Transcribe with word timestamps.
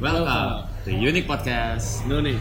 Welcome 0.00 0.64
to 0.88 0.96
Unique 0.96 1.28
Podcast. 1.28 2.08
Indonesia. 2.08 2.40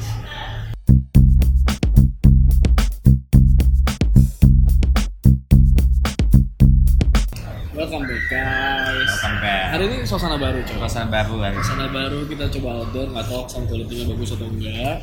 Welcome 7.76 8.08
back 8.08 8.24
guys. 8.32 9.12
Welcome 9.12 9.38
back. 9.44 9.76
Hari 9.76 9.84
ini 9.92 10.08
suasana 10.08 10.40
baru 10.40 10.64
coba. 10.64 10.88
Suasana 10.88 11.12
baru 11.12 11.36
hari. 11.44 11.60
Suasana 11.60 11.92
baru 11.92 12.20
kita 12.32 12.48
coba 12.48 12.70
outdoor, 12.80 13.08
nggak 13.12 13.28
tahu 13.28 13.44
sound 13.52 13.68
quality-nya 13.68 14.06
bagus 14.08 14.30
atau 14.40 14.48
enggak. 14.48 14.98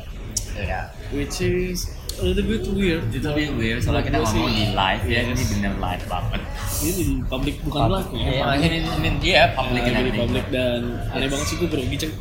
Iya. 0.57 0.81
Which 1.13 1.37
is 1.45 1.93
a 2.17 2.23
little 2.23 2.43
bit 2.43 2.63
weird. 2.69 3.03
Itu 3.09 3.27
lebih 3.27 3.47
weird 3.55 3.79
soalnya 3.79 4.03
kita 4.03 4.17
ngomong 4.19 4.49
di 4.49 4.65
live 4.71 5.05
ya, 5.05 5.19
ini 5.23 5.43
bener 5.47 5.73
live 5.75 6.03
banget. 6.05 6.41
Ini 6.77 6.91
di 6.93 7.03
public 7.23 7.55
bukan 7.61 7.81
live 7.89 8.09
ya. 8.11 8.19
Iya, 8.19 8.43
ini 8.59 8.77
ini 8.83 9.09
dia 9.17 9.41
public 9.53 9.81
Nah, 9.81 9.87
and 9.87 9.95
ini 9.95 9.97
di 9.97 10.01
everything. 10.03 10.21
public 10.23 10.45
dan 10.49 10.79
aneh 11.11 11.27
banget 11.27 11.45
sih 11.45 11.55
gue 11.55 11.67
grogi 11.67 11.95
ceng. 11.97 12.13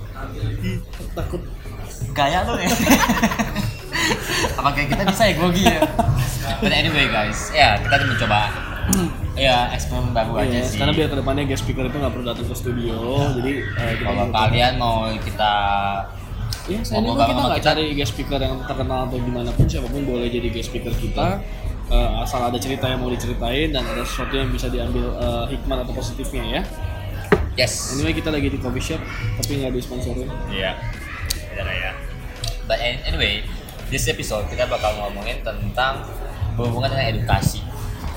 Takut. 1.13 1.41
Gaya 2.13 2.39
lu 2.45 2.55
ya. 2.57 2.69
Apa 4.59 4.69
kayak 4.71 4.89
kita 4.91 5.03
bisa 5.07 5.23
ya 5.25 5.35
grogi 5.35 5.65
ya? 5.65 5.81
But 6.59 6.73
anyway 6.73 7.07
guys, 7.07 7.51
ya 7.51 7.77
kita 7.79 7.95
tuh 7.97 8.09
mencoba 8.09 8.41
ya 9.35 9.69
eksperimen 9.69 10.15
baru 10.15 10.33
aja 10.39 10.63
Yes, 10.63 10.73
sih. 10.73 10.79
karena 10.79 10.95
biar 10.95 11.09
ke 11.11 11.17
depannya 11.19 11.45
guest 11.45 11.61
speaker 11.61 11.85
itu 11.85 11.97
nggak 11.99 12.09
perlu 12.09 12.25
datang 12.25 12.47
ke 12.47 12.55
studio, 12.55 12.97
jadi 13.35 13.53
eh, 13.67 13.95
Kalau 13.99 14.25
kalian 14.31 14.73
mau 14.79 14.97
kita 15.13 15.53
Ya, 16.67 16.83
saya 16.83 16.99
Ngomong 16.99 17.15
ini 17.15 17.25
kita 17.25 17.41
nggak 17.47 17.63
cari 17.63 17.85
guest 17.95 18.13
speaker 18.13 18.39
yang 18.39 18.59
terkenal 18.61 19.07
atau 19.07 19.19
gimana 19.19 19.51
pun 19.51 19.65
siapa 19.65 19.87
pun 19.87 20.03
boleh 20.03 20.27
jadi 20.27 20.49
guest 20.51 20.69
speaker 20.69 20.93
kita 20.93 21.39
Eh, 21.87 22.11
asal 22.19 22.43
ada 22.43 22.59
cerita 22.59 22.83
yang 22.83 22.99
mau 22.99 23.07
diceritain 23.07 23.71
dan 23.71 23.87
ada 23.87 24.03
sesuatu 24.03 24.35
yang 24.35 24.51
bisa 24.51 24.67
diambil 24.67 25.07
eh, 25.15 25.55
hikmat 25.55 25.87
atau 25.87 25.95
positifnya 25.95 26.59
ya. 26.59 26.63
yes. 27.55 27.95
Anyway 27.95 28.11
kita 28.11 28.35
lagi 28.35 28.51
di 28.51 28.59
coffee 28.59 28.83
shop 28.85 28.99
tapi 29.39 29.63
nggak 29.63 29.71
disponsorin. 29.73 30.27
Iya. 30.51 30.75
Benar 31.49 31.71
ya. 31.71 31.91
But 32.67 32.83
an- 32.83 33.07
anyway, 33.07 33.47
this 33.87 34.11
episode 34.11 34.51
kita 34.51 34.67
bakal 34.67 34.99
ngomongin 34.99 35.39
tentang 35.41 36.03
berhubungan 36.59 36.91
dengan 36.91 37.07
edukasi. 37.13 37.63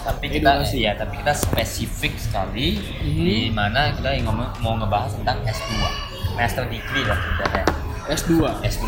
Tapi 0.02 0.26
kita 0.32 0.50
Edukasi. 0.58 0.78
ya, 0.82 0.98
tapi 0.98 1.22
kita 1.22 1.30
spesifik 1.30 2.18
sekali 2.18 2.82
Mhm. 2.82 3.22
di 3.22 3.38
mana 3.54 3.94
kita 3.94 4.10
ingin 4.12 4.26
ngomong, 4.26 4.50
mau 4.60 4.74
ngebahas 4.76 5.14
tentang 5.14 5.46
S2. 5.46 5.78
Master 6.34 6.66
degree 6.66 7.06
lah 7.06 7.14
sebenarnya. 7.16 7.64
S2. 8.10 8.42
S2. 8.66 8.84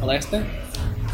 Kalau 0.00 0.12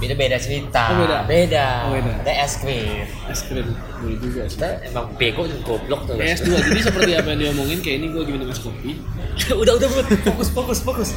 ST 0.00 0.08
Beda-beda 0.08 0.36
cerita. 0.40 0.82
Oh, 0.96 0.96
beda. 1.04 1.18
Beda. 1.28 1.66
Oh, 1.84 1.90
beda. 1.92 2.12
Ada 2.24 2.32
es 2.48 2.52
krim. 2.56 3.04
es 3.28 3.40
krim 3.44 3.68
boleh 4.00 4.16
juga 4.16 4.40
sih. 4.48 4.56
Kita 4.56 4.68
emang 4.88 5.06
bego 5.20 5.42
dan 5.44 5.60
goblok 5.60 6.00
tuh. 6.08 6.16
Kayak 6.16 6.40
S2 6.40 6.48
jadi 6.56 6.80
seperti 6.80 7.10
apa 7.20 7.28
yang 7.36 7.38
dia 7.38 7.50
omongin 7.52 7.78
kayak 7.84 7.96
ini 8.00 8.06
gue 8.08 8.20
lagi 8.24 8.32
minum 8.32 8.48
es 8.48 8.60
kopi. 8.64 8.90
udah 9.60 9.72
udah 9.76 9.88
udah 9.92 10.04
fokus 10.24 10.48
fokus 10.48 10.78
fokus. 10.80 11.10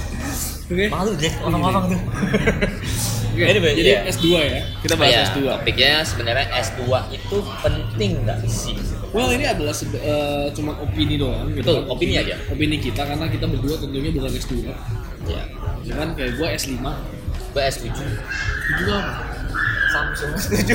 Oke. 0.67 0.85
Malu 0.91 1.15
deh 1.15 1.33
orang-orang 1.41 1.95
tuh. 1.95 2.01
Oke. 3.33 3.43
Anyway, 3.49 3.73
Jadi 3.73 3.89
iya. 3.89 3.99
S2 4.05 4.25
ya. 4.37 4.61
Kita 4.85 4.93
bahas 4.93 5.09
Iya, 5.09 5.21
S2. 5.33 5.39
Topiknya 5.57 5.91
sebenarnya 6.05 6.45
S2 6.53 6.81
itu 7.17 7.37
penting 7.65 8.11
nggak 8.27 8.37
sih? 8.45 8.75
Well 9.09 9.29
ini 9.33 9.45
adalah 9.45 9.73
eh, 9.73 10.47
cuma 10.53 10.77
opini 10.77 11.17
doang 11.17 11.49
gitu 11.53 11.65
Betul, 11.65 11.77
kan. 11.87 11.93
opini 11.97 12.13
aja. 12.21 12.35
Opini 12.51 12.77
kita 12.77 13.01
karena 13.07 13.25
kita 13.31 13.45
berdua 13.49 13.75
tentunya 13.81 14.11
bukan 14.13 14.31
S2 14.37 14.53
Ya. 15.23 15.43
Cuman 15.87 16.13
kayak 16.19 16.35
gue 16.35 16.47
S5 16.51 16.83
S7. 17.59 17.89
Itu 17.89 18.81
juga 18.81 18.93
apa? 19.03 19.13
Samsung 19.93 20.31
S7. 20.33 20.73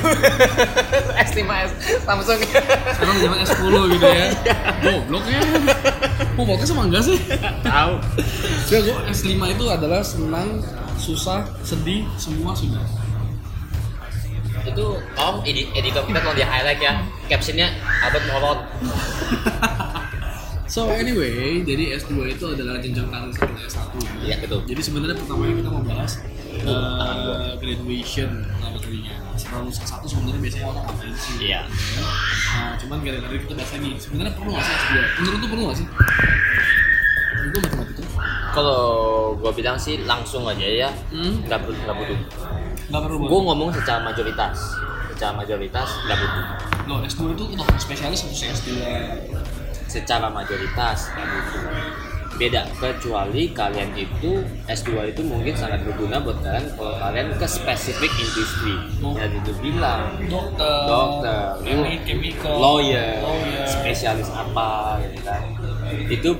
S5 1.26 1.40
S 1.42 1.70
Samsung. 2.06 2.38
Sekarang 2.94 3.16
zaman 3.18 3.38
S10 3.42 3.74
gitu 3.98 4.06
ya 4.06 4.26
Goblok 4.78 5.24
ya 5.26 5.40
podcast 6.38 6.70
sama 6.70 6.86
enggak 6.86 7.02
sih? 7.02 7.18
Tahu. 7.66 7.92
Ya 8.70 8.78
gue 8.80 8.96
S5 9.10 9.30
itu 9.52 9.64
adalah 9.66 10.00
senang, 10.06 10.62
susah, 10.96 11.44
sedih, 11.66 12.06
semua 12.14 12.54
sudah 12.54 12.82
itu 14.68 14.86
Om 15.16 15.36
edi- 15.48 15.70
editor 15.72 16.04
kita 16.04 16.20
kalau 16.20 16.36
di 16.36 16.44
highlight 16.44 16.76
ya 16.76 17.00
captionnya 17.30 17.72
abad 18.04 18.22
molot. 18.28 18.58
So 20.68 20.84
anyway, 20.92 21.64
jadi 21.64 21.96
S2 21.96 22.36
itu 22.36 22.44
adalah 22.44 22.76
jenjang 22.76 23.08
karir 23.08 23.32
setelah 23.32 23.64
S1 23.64 23.88
Iya 24.20 24.36
betul. 24.44 24.60
Jadi 24.68 24.80
sebenarnya 24.84 25.16
pertamanya 25.16 25.54
kita 25.64 25.68
mau 25.72 25.80
bahas 25.80 26.12
eh, 26.60 27.50
graduation 27.56 28.30
pertama 28.44 28.76
kalinya 28.76 29.16
Setelah 29.40 29.64
lulus 29.64 29.80
S1 29.80 30.04
sebenarnya 30.04 30.40
biasanya 30.44 30.66
orang 30.68 30.84
ngapain 30.84 31.14
sih? 31.16 31.34
Iya. 31.40 31.60
Nah, 32.52 32.72
cuman 32.84 32.98
gara-gara 33.00 33.32
kita 33.32 33.54
bahas 33.56 33.70
lagi, 33.72 33.90
sebenarnya 33.96 34.32
perlu 34.36 34.50
nggak 34.52 34.64
sih 34.68 34.74
S2? 34.76 34.92
Menurut 35.24 35.38
tuh 35.40 35.48
perlu 35.48 35.62
nggak 35.64 35.78
sih? 35.80 35.86
Gue 37.48 37.60
matematika 37.64 38.02
Kalau 38.52 38.82
gue 39.40 39.52
bilang 39.56 39.76
sih 39.80 39.94
langsung 40.04 40.44
aja 40.44 40.68
ya. 40.68 40.90
Hmm? 41.08 41.48
Nggak 41.48 41.64
perlu 41.64 41.80
nggak 41.80 41.96
butuh. 41.96 42.18
Nggak 42.92 43.02
perlu 43.08 43.16
Gue 43.24 43.40
ngomong 43.40 43.68
secara 43.72 44.04
mayoritas. 44.04 44.56
Secara 45.16 45.32
mayoritas 45.32 45.88
nggak 46.04 46.18
butuh. 46.20 46.44
Loh, 46.92 47.00
S2 47.00 47.20
itu 47.32 47.44
dokter 47.56 47.80
spesialis 47.80 48.20
harus 48.28 48.40
S2 48.60 48.68
Secara 49.88 50.28
mayoritas 50.28 51.08
butuh. 51.16 51.64
Beda 52.38 52.62
kecuali 52.78 53.50
kalian 53.50 53.98
itu 53.98 54.46
S2 54.70 55.10
itu 55.10 55.26
mungkin 55.26 55.58
sangat 55.58 55.82
berguna 55.82 56.22
buat 56.22 56.38
kalian 56.38 56.70
kalau 56.78 56.94
kalian 56.94 57.34
ke 57.34 57.46
spesifik 57.50 58.12
industri. 58.14 58.78
Oh. 59.02 59.18
Ya 59.18 59.26
itu 59.26 59.50
bilang 59.58 60.14
Dokter 60.30 60.86
dokter, 60.86 61.58
Chemi- 61.66 61.98
chemical 62.06 62.54
lawyer, 62.54 63.18
Lawyer 63.26 63.66
spesialis 63.66 64.30
apa 64.30 65.02
gitu 65.02 65.18
kan. 65.26 65.42
Itu 66.06 66.30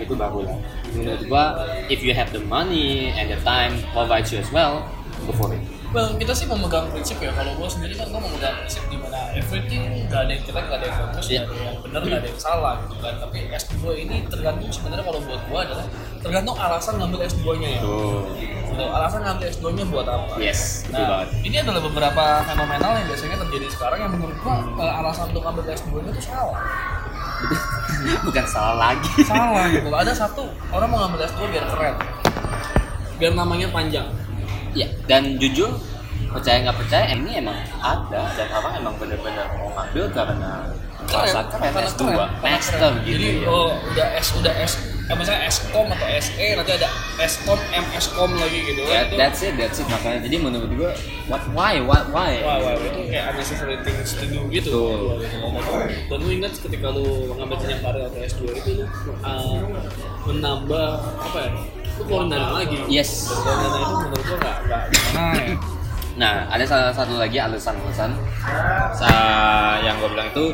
itu 0.00 0.12
baru 0.16 0.48
lah. 0.48 0.56
Menurut 0.96 1.22
gua 1.28 1.44
if 1.92 2.00
you 2.00 2.16
have 2.16 2.32
the 2.32 2.40
money 2.40 3.12
and 3.12 3.28
the 3.28 3.36
time 3.44 3.76
provides 3.92 4.32
you 4.32 4.40
as 4.40 4.48
well, 4.48 4.88
go 5.28 5.36
for 5.36 5.52
it. 5.52 5.60
Well, 5.90 6.14
kita 6.16 6.30
sih 6.30 6.46
memegang 6.46 6.86
prinsip 6.94 7.18
ya. 7.18 7.34
Kalau 7.34 7.50
gue 7.58 7.66
sendiri 7.66 7.98
kan 7.98 8.06
gue 8.06 8.20
memegang 8.22 8.54
prinsip 8.62 8.86
di 8.86 8.94
everything 9.32 9.82
nggak 10.06 10.20
ada 10.20 10.30
yang 10.30 10.42
jelek, 10.42 10.64
nggak 10.64 10.78
ada 10.78 10.86
yang 10.86 10.98
bagus, 11.00 11.24
Iya. 11.26 11.40
nggak 11.40 11.50
ada 11.50 11.64
yang 11.64 11.78
benar, 11.80 12.00
nggak 12.02 12.20
ada 12.20 12.28
yang 12.28 12.40
salah 12.40 12.74
gitu 12.80 12.94
kan. 12.98 13.14
Tapi 13.18 13.38
S2 13.50 13.74
ini 13.96 14.16
tergantung 14.26 14.70
sebenarnya 14.70 15.04
kalau 15.04 15.20
buat 15.20 15.42
gue 15.42 15.60
adalah 15.60 15.86
tergantung 16.18 16.56
alasan 16.56 16.94
ngambil 16.96 17.20
S2-nya 17.24 17.68
ya. 17.70 17.80
Tuh. 17.80 18.20
Gitu, 18.40 18.84
alasan 18.86 19.20
ngambil 19.20 19.46
S2-nya 19.48 19.84
buat 19.86 20.06
apa? 20.06 20.32
Yes, 20.36 20.60
betul 20.84 20.96
Nah, 20.96 21.08
banget. 21.12 21.28
ini 21.42 21.56
adalah 21.58 21.80
beberapa 21.82 22.24
fenomenal 22.44 22.90
yang 22.94 23.06
biasanya 23.08 23.36
terjadi 23.38 23.66
sekarang 23.68 23.98
yang 24.00 24.12
menurut 24.12 24.36
gua 24.40 24.54
eh, 24.78 24.92
alasan 24.96 25.24
untuk 25.28 25.42
ngambil 25.42 25.62
S2-nya 25.70 26.10
itu 26.10 26.22
salah. 26.24 26.58
Bukan 28.26 28.44
salah 28.46 28.74
lagi. 28.76 29.10
Salah 29.22 29.64
gitu. 29.68 29.88
Ada 29.88 30.12
satu 30.14 30.42
orang 30.70 30.88
mau 30.88 30.98
ngambil 31.00 31.24
S2 31.26 31.40
biar 31.48 31.64
keren. 31.66 31.94
Biar 33.16 33.32
namanya 33.34 33.68
panjang. 33.68 34.08
Ya, 34.70 34.86
dan 35.04 35.34
jujur 35.36 35.66
percaya 36.30 36.56
nggak 36.62 36.78
percaya 36.78 37.04
ini 37.10 37.30
emang 37.38 37.58
ada 37.76 38.22
dan 38.32 38.48
orang 38.50 38.72
emang 38.76 38.94
bener-bener 38.96 39.46
mau 39.52 39.70
ngambil 39.74 40.04
karena 40.10 40.50
merasa 41.00 41.40
keren 41.44 41.62
karena 41.64 41.80
S2 41.84 42.02
keren, 42.06 42.30
master 42.38 42.78
keren. 42.78 42.94
gitu 43.02 43.10
Jadi 43.10 43.28
ya. 43.34 43.48
oh 43.50 43.70
udah 43.84 44.08
S 44.14 44.28
udah 44.38 44.54
S 44.54 44.72
eh, 45.10 45.16
misalnya 45.18 45.50
Skom 45.50 45.90
atau 45.90 46.06
SE 46.22 46.46
nanti 46.54 46.70
ada 46.70 46.88
Skom 47.26 47.58
MSkom 47.66 48.30
lagi 48.32 48.58
gitu 48.62 48.80
Ya, 48.86 49.02
Itu- 49.02 49.18
that's 49.18 49.42
it, 49.42 49.58
that's 49.58 49.78
it 49.78 49.86
makanya. 49.86 50.22
Jadi 50.22 50.36
menurut 50.38 50.70
gua, 50.70 50.94
what, 51.26 51.42
why, 51.50 51.82
what, 51.82 52.06
why? 52.08 52.38
Wah, 52.40 52.62
wah, 52.62 52.78
itu 52.78 53.10
kayak 53.10 53.34
unnecessary 53.34 53.74
things 53.82 54.14
to 54.14 54.24
do 54.24 54.46
gitu. 54.48 55.18
Dan 56.06 56.16
lu 56.16 56.30
ingat 56.30 56.54
ketika 56.54 56.94
lu 56.94 57.02
mengambil 57.28 57.58
jenjang 57.58 57.82
karir 57.82 58.06
atau 58.06 58.18
S2 58.22 58.42
itu 58.54 58.70
lu 58.78 58.84
uh, 59.20 59.58
menambah 60.24 60.86
apa 61.18 61.38
ya? 61.42 61.50
Lu 61.98 62.02
keluarin 62.06 62.28
dana 62.30 62.48
lagi. 62.54 62.78
Yes. 62.86 63.34
Dan 63.34 63.56
dana 63.58 63.78
itu 63.80 63.94
menurut 64.00 64.24
gua 64.24 64.38
nggak 64.38 64.56
nggak 64.64 64.82
gimana 64.86 65.22
ya. 65.42 65.56
Nah, 66.12 66.46
ada 66.46 66.62
salah 66.62 66.90
satu 66.90 67.16
lagi 67.16 67.36
alasan-alasan 67.36 68.10
sa- 68.92 69.78
yang 69.78 69.96
gue 69.96 70.10
bilang 70.10 70.28
itu 70.28 70.44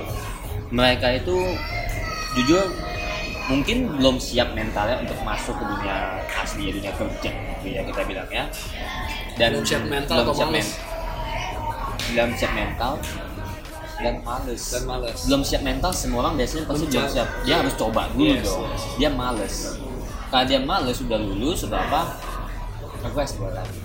mereka 0.68 1.08
itu 1.10 1.36
jujur 2.34 2.66
mungkin 3.46 3.88
belum 3.92 4.16
siap 4.16 4.52
mentalnya 4.52 4.98
untuk 4.98 5.16
masuk 5.20 5.54
ke 5.54 5.64
dunia 5.64 5.96
asli 6.36 6.68
dunia 6.68 6.91
kerja 6.92 7.30
gitu 7.30 7.66
ya 7.68 7.80
kita 7.82 8.03
bilang 8.03 8.26
ya 8.28 8.44
dan 9.34 9.54
Belum 9.54 9.64
siap 9.64 9.82
mental 9.86 10.16
belum 10.16 10.26
atau 10.26 10.34
siap 10.34 10.48
males? 10.48 10.66
men- 10.66 10.74
belum 12.09 12.30
siap 12.32 12.52
mental 12.52 12.92
dan 13.97 14.14
males 14.20 14.62
Dan 14.68 14.82
males. 14.84 15.18
belum 15.24 15.42
siap 15.42 15.62
mental 15.62 15.91
semua 15.91 16.18
orang 16.20 16.34
biasanya 16.36 16.64
pasti 16.64 16.84
Belum 16.84 16.94
belum 17.00 17.06
siap. 17.09 17.28
dia 17.42 17.54
harus 17.56 17.74
coba 17.74 18.02
dulu 18.10 18.26
Yes, 18.28 18.44
dong 18.44 18.62
yes. 18.66 18.82
dia 18.97 19.10
males 19.10 19.54
kalau 20.26 20.44
dia 20.44 20.60
males 20.60 20.97
sudah 20.97 21.16
lulus 21.16 21.59
sudah 21.60 21.80
apa 21.80 22.02
aku 23.00 23.16
S2 23.16 23.41
lagi 23.48 23.78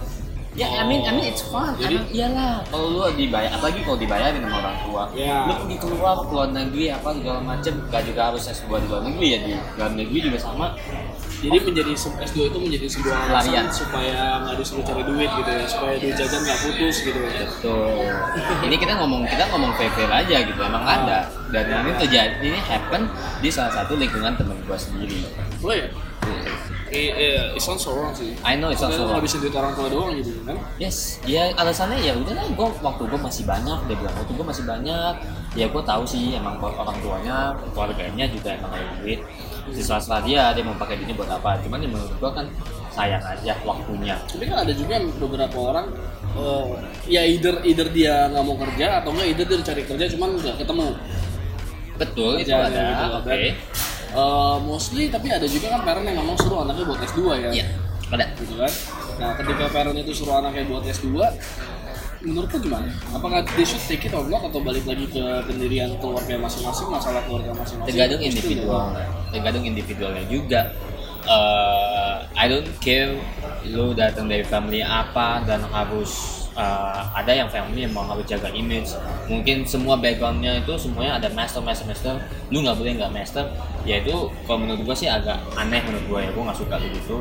ya 0.51 0.67
I 0.67 0.83
mean 0.83 0.99
I 1.01 1.11
mean 1.11 1.25
it's 1.25 1.43
fun 1.43 1.71
Jadi- 1.75 1.95
Emang 1.95 2.11
iyalah 2.11 2.53
kalau 2.67 2.87
lu 2.89 3.15
dibayar 3.15 3.51
apalagi 3.51 3.79
kalau 3.81 3.95
dibayarin 3.95 4.41
sama 4.41 4.57
orang 4.59 4.77
tua 4.81 5.03
Ya. 5.13 5.47
lu 5.47 5.53
pergi 5.57 5.77
keluar 5.77 6.15
ke 6.19 6.27
luar 6.29 6.49
negeri 6.49 6.85
apa 6.89 7.09
segala 7.13 7.39
macem 7.41 7.73
gak 7.87 8.03
juga 8.03 8.21
harus 8.27 8.43
S2 8.45 8.67
di 8.75 8.87
luar 8.87 9.01
negeri 9.01 9.27
ya 9.27 9.39
di 9.41 9.51
dalam 9.73 9.93
negeri 9.95 10.17
juga 10.21 10.37
sama 10.37 10.75
Jadi 11.41 11.57
menjadi 11.57 11.93
se- 11.95 12.13
S2 12.21 12.37
itu 12.45 12.57
menjadi 12.59 12.85
sebuah 12.85 13.17
alasan 13.17 13.33
Pelarian. 13.49 13.65
supaya 13.73 14.17
nggak 14.45 14.55
disuruh 14.61 14.85
cari 14.85 15.01
duit 15.01 15.25
gitu 15.31 15.49
ya, 15.49 15.65
supaya 15.65 15.93
duit 15.97 16.13
jajan 16.13 16.37
nggak 16.39 16.59
putus 16.61 16.95
gitu 17.01 17.17
ya. 17.17 17.31
Betul. 17.41 17.97
ini 18.69 18.75
kita 18.77 18.93
ngomong 18.93 19.21
kita 19.25 19.43
ngomong 19.49 19.73
fair 19.73 20.05
aja 20.05 20.37
gitu. 20.37 20.59
Emang 20.61 20.85
Ah. 20.85 21.01
ada. 21.01 21.19
Dan 21.49 21.65
ini 21.81 21.91
terjadi 21.97 22.45
ini 22.45 22.61
happen 22.61 23.09
di 23.41 23.49
salah 23.49 23.73
satu 23.73 23.97
lingkungan 23.97 24.37
temen 24.37 24.53
gua 24.61 24.77
sendiri. 24.77 25.25
Boleh 25.57 25.77
ya? 25.81 25.89
Eh, 26.91 27.07
eh, 27.15 27.55
it 27.55 27.63
sounds 27.63 27.87
so 27.87 27.95
wrong 27.95 28.11
sih. 28.11 28.35
I 28.43 28.59
know 28.59 28.67
also 28.67 28.91
lu 28.91 29.07
ngabisin 29.15 29.39
duit 29.39 29.55
orang 29.55 29.71
tua 29.79 29.87
doang 29.87 30.11
gitu 30.11 30.43
kan? 30.43 30.59
Yes, 30.75 31.23
dia 31.23 31.55
alasannya 31.55 32.03
ya 32.03 32.11
udah 32.19 32.35
lah, 32.35 32.45
gue 32.51 32.67
waktu 32.83 33.03
gue 33.07 33.19
masih 33.19 33.43
banyak, 33.47 33.79
dia 33.87 33.95
bilang 33.95 34.15
waktu 34.19 34.31
gue 34.35 34.45
masih 34.45 34.63
banyak. 34.67 35.13
Ya 35.55 35.65
gue 35.71 35.83
tahu 35.87 36.03
sih 36.03 36.35
emang 36.35 36.59
orang 36.59 36.95
tuanya, 36.99 37.55
keluarganya 37.71 38.27
juga 38.27 38.59
emang 38.59 38.75
ada 38.75 38.87
duit. 38.99 39.23
Siswa-siswa 39.71 40.19
dia, 40.27 40.51
dia 40.51 40.63
mau 40.67 40.75
pakai 40.75 40.99
duitnya 40.99 41.15
buat 41.15 41.31
apa? 41.31 41.63
Cuman 41.63 41.79
ya 41.79 41.87
menurut 41.87 42.11
gue 42.11 42.31
kan 42.35 42.45
sayang 42.91 43.23
aja 43.23 43.55
waktunya. 43.63 44.15
Tapi 44.27 44.43
kan 44.51 44.67
ada 44.67 44.73
juga 44.75 44.91
yang 44.99 45.07
beberapa 45.15 45.57
orang 45.71 45.87
eh, 46.35 46.65
ya 47.07 47.23
either 47.23 47.55
either 47.63 47.87
dia 47.87 48.27
nggak 48.35 48.43
mau 48.43 48.59
kerja 48.59 48.99
atau 48.99 49.15
enggak 49.15 49.27
either 49.31 49.45
dia 49.47 49.57
cari 49.63 49.81
kerja 49.87 50.05
cuman 50.11 50.29
nggak 50.35 50.55
ketemu. 50.59 50.87
Betul, 51.95 52.31
itu 52.41 52.51
Kerjaan 52.51 52.67
ada. 52.67 52.83
gitu. 52.83 53.05
Oke. 53.15 53.29
Dan, 53.29 53.41
eh, 54.11 54.57
mostly 54.63 55.07
tapi 55.07 55.27
ada 55.31 55.47
juga 55.47 55.73
kan 55.77 55.81
parent 55.87 56.05
yang 56.05 56.19
memang 56.19 56.37
suruh 56.39 56.67
anaknya 56.67 56.83
buat 56.87 56.99
S2 57.01 57.21
ya. 57.39 57.49
Iya, 57.51 57.65
ada. 58.11 58.25
Gitu 58.35 58.53
kan. 58.55 58.71
Nah, 59.19 59.31
ketika 59.39 59.63
parent 59.71 59.97
itu 59.97 60.11
suruh 60.11 60.35
anaknya 60.39 60.63
buat 60.67 60.83
S2 60.83 61.07
menurut 62.21 62.53
lu 62.53 62.59
gimana? 62.69 62.85
Apakah 63.17 63.41
they 63.57 63.65
should 63.65 63.81
take 63.89 64.05
it 64.05 64.13
or 64.13 64.21
not 64.29 64.45
atau 64.45 64.61
balik 64.61 64.85
lagi 64.85 65.09
ke 65.09 65.23
pendirian 65.49 65.89
keluarga 65.97 66.37
masing-masing, 66.37 66.85
masalah 66.93 67.25
keluarga 67.25 67.49
masing-masing? 67.57 67.89
tergantung 67.89 68.21
Itu 68.21 68.29
individual 68.29 68.85
tergantung 69.33 69.65
individualnya 69.65 70.25
juga 70.29 70.61
Eh, 71.21 72.15
I 72.33 72.45
don't 72.49 72.65
care 72.81 73.13
lu 73.69 73.93
datang 73.93 74.25
dari 74.25 74.41
family 74.41 74.81
apa 74.81 75.45
dan 75.45 75.61
harus 75.69 76.40
eh, 76.57 77.01
ada 77.15 77.31
yang 77.31 77.47
family 77.47 77.87
yang 77.87 77.93
mau 77.95 78.03
harus 78.03 78.27
jaga 78.27 78.51
image. 78.51 78.91
Mungkin 79.31 79.63
semua 79.63 79.95
backgroundnya 79.95 80.63
itu 80.63 80.73
semuanya 80.75 81.17
ada 81.19 81.27
master 81.31 81.63
master 81.63 81.87
master. 81.87 82.15
Lu 82.51 82.59
nggak 82.63 82.75
boleh 82.75 82.91
nggak 82.99 83.11
master. 83.11 83.45
Ya 83.87 84.03
itu 84.03 84.29
kalau 84.45 84.61
menurut 84.61 84.83
gua 84.85 84.95
sih 84.95 85.07
agak 85.07 85.39
aneh 85.55 85.81
menurut 85.83 86.05
gua 86.11 86.19
ya. 86.23 86.29
Gua 86.35 86.43
nggak 86.51 86.59
suka 86.59 86.75
begitu 86.79 87.15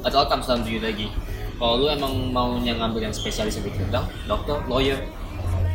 atau 0.00 0.24
comes 0.28 0.46
down 0.48 0.60
to 0.64 0.70
you 0.72 0.80
lagi. 0.80 1.12
Kalau 1.60 1.76
lu 1.76 1.86
emang 1.92 2.32
maunya 2.32 2.72
ngambil 2.72 3.10
yang 3.10 3.14
spesialis 3.14 3.60
di 3.60 3.68
bidang 3.68 4.08
dokter 4.24 4.56
lawyer 4.64 4.96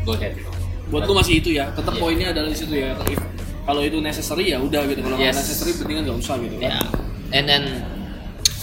go 0.02 0.18
ahead. 0.18 0.34
Buat 0.90 1.06
lu 1.06 1.14
masih 1.18 1.42
itu 1.42 1.54
ya. 1.58 1.70
Tetap 1.74 1.94
Iya. 1.98 2.02
poinnya 2.02 2.28
adalah 2.34 2.50
di 2.50 2.58
situ 2.58 2.74
ya. 2.74 2.94
Kalau 3.66 3.82
itu 3.82 3.98
necessary 4.02 4.54
ya 4.54 4.58
udah 4.62 4.82
gitu. 4.90 5.02
Kalau 5.02 5.18
Yes. 5.18 5.38
necessary 5.38 5.74
pentingan 5.78 6.06
nggak 6.10 6.18
usah 6.22 6.38
gitu 6.42 6.58
kan. 6.62 6.70
Ya. 6.74 6.82
And 7.34 7.46
then 7.50 7.64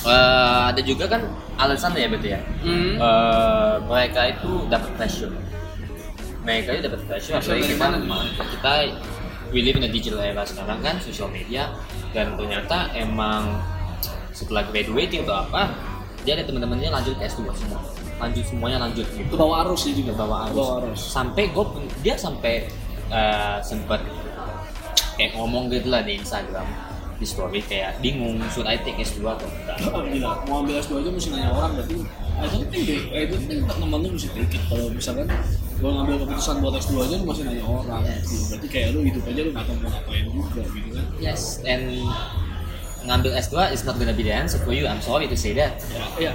eh, 0.06 0.60
ada 0.74 0.80
juga 0.82 1.04
kan 1.06 1.22
alasan 1.58 1.94
ya 1.94 2.08
berarti 2.10 2.28
ya? 2.34 2.40
Hmm. 2.62 2.94
Eh, 2.98 3.74
mereka 3.86 4.20
itu 4.30 4.50
dapat 4.66 4.90
pressure. 4.98 5.32
Mereka 6.42 6.68
itu 6.74 6.82
dapat 6.90 7.00
pressure 7.06 7.34
apalagi 7.38 7.64
kita 7.70 7.86
kita 8.58 8.72
we 9.54 9.62
live 9.62 9.78
in 9.78 9.84
a 9.86 9.90
digital 9.92 10.18
era 10.18 10.42
sekarang 10.42 10.80
kan 10.82 10.98
social 10.98 11.30
media 11.30 11.70
dan 12.10 12.34
ternyata 12.34 12.90
emang 12.96 13.62
setelah 14.32 14.66
graduating 14.72 15.22
atau 15.28 15.44
apa 15.46 15.70
dia 16.24 16.34
ada 16.38 16.44
teman-temannya 16.48 16.90
lanjut 16.90 17.14
ke 17.18 17.26
S2 17.28 17.50
semua. 17.54 17.80
Lanjut 18.18 18.44
semuanya 18.46 18.78
lanjut 18.86 19.06
gitu. 19.18 19.34
Bawah 19.34 19.66
arus 19.66 19.80
sih 19.86 19.92
juga? 19.98 20.14
Bawa 20.14 20.50
Ke 20.50 20.54
bawah 20.54 20.74
arus. 20.82 20.98
Arus. 20.98 21.00
Sampai 21.10 21.50
gue 21.50 21.64
dia 22.02 22.14
sampai 22.14 22.66
eh, 23.10 23.58
sempet 23.62 24.00
kayak 25.18 25.36
ngomong 25.36 25.68
gitu 25.68 25.92
lah 25.92 26.02
di 26.02 26.18
Instagram 26.18 26.91
di 27.22 27.28
story 27.30 27.62
kayak 27.62 28.02
bingung 28.02 28.42
should 28.50 28.66
I 28.66 28.74
take 28.82 28.98
S2 28.98 29.22
atau 29.22 29.46
enggak. 29.46 29.78
Oh, 29.94 30.02
gila. 30.02 30.42
Mau 30.50 30.66
ambil 30.66 30.82
S2 30.82 31.06
aja 31.06 31.10
mesti 31.14 31.28
nanya 31.30 31.54
orang 31.54 31.70
berarti 31.78 31.96
I 32.42 32.46
don't 32.50 32.66
think 32.74 32.82
deh. 32.90 33.00
I 33.14 33.22
don't 33.30 33.44
think 33.46 33.60
teman 33.70 33.98
lu 34.02 34.08
mesti 34.10 34.28
take 34.34 34.50
it. 34.50 34.62
Kalau 34.66 34.86
misalkan 34.90 35.26
gua 35.78 35.90
ngambil 36.02 36.14
keputusan 36.26 36.54
buat 36.58 36.74
S2 36.82 36.92
aja 36.98 37.14
lu 37.22 37.24
masih 37.30 37.42
nanya 37.46 37.62
orang. 37.62 38.02
Gitu. 38.02 38.36
berarti 38.50 38.66
kayak 38.66 38.88
lu 38.90 38.98
hidup 39.06 39.22
aja 39.30 39.40
lu 39.46 39.50
nggak 39.54 39.66
tahu 39.70 39.76
mau 39.78 39.90
ngapain 39.94 40.24
juga 40.26 40.62
gitu 40.66 40.88
kan? 40.90 41.04
Yes 41.22 41.42
and 41.62 41.84
ngambil 43.06 43.30
S2 43.38 43.54
is 43.70 43.82
not 43.86 43.94
gonna 44.02 44.14
be 44.14 44.26
the 44.26 44.34
answer 44.34 44.58
for 44.58 44.74
you. 44.74 44.90
I'm 44.90 45.02
sorry 45.02 45.30
to 45.30 45.38
say 45.38 45.54
that. 45.54 45.78
Ya 45.94 46.02
ya 46.18 46.32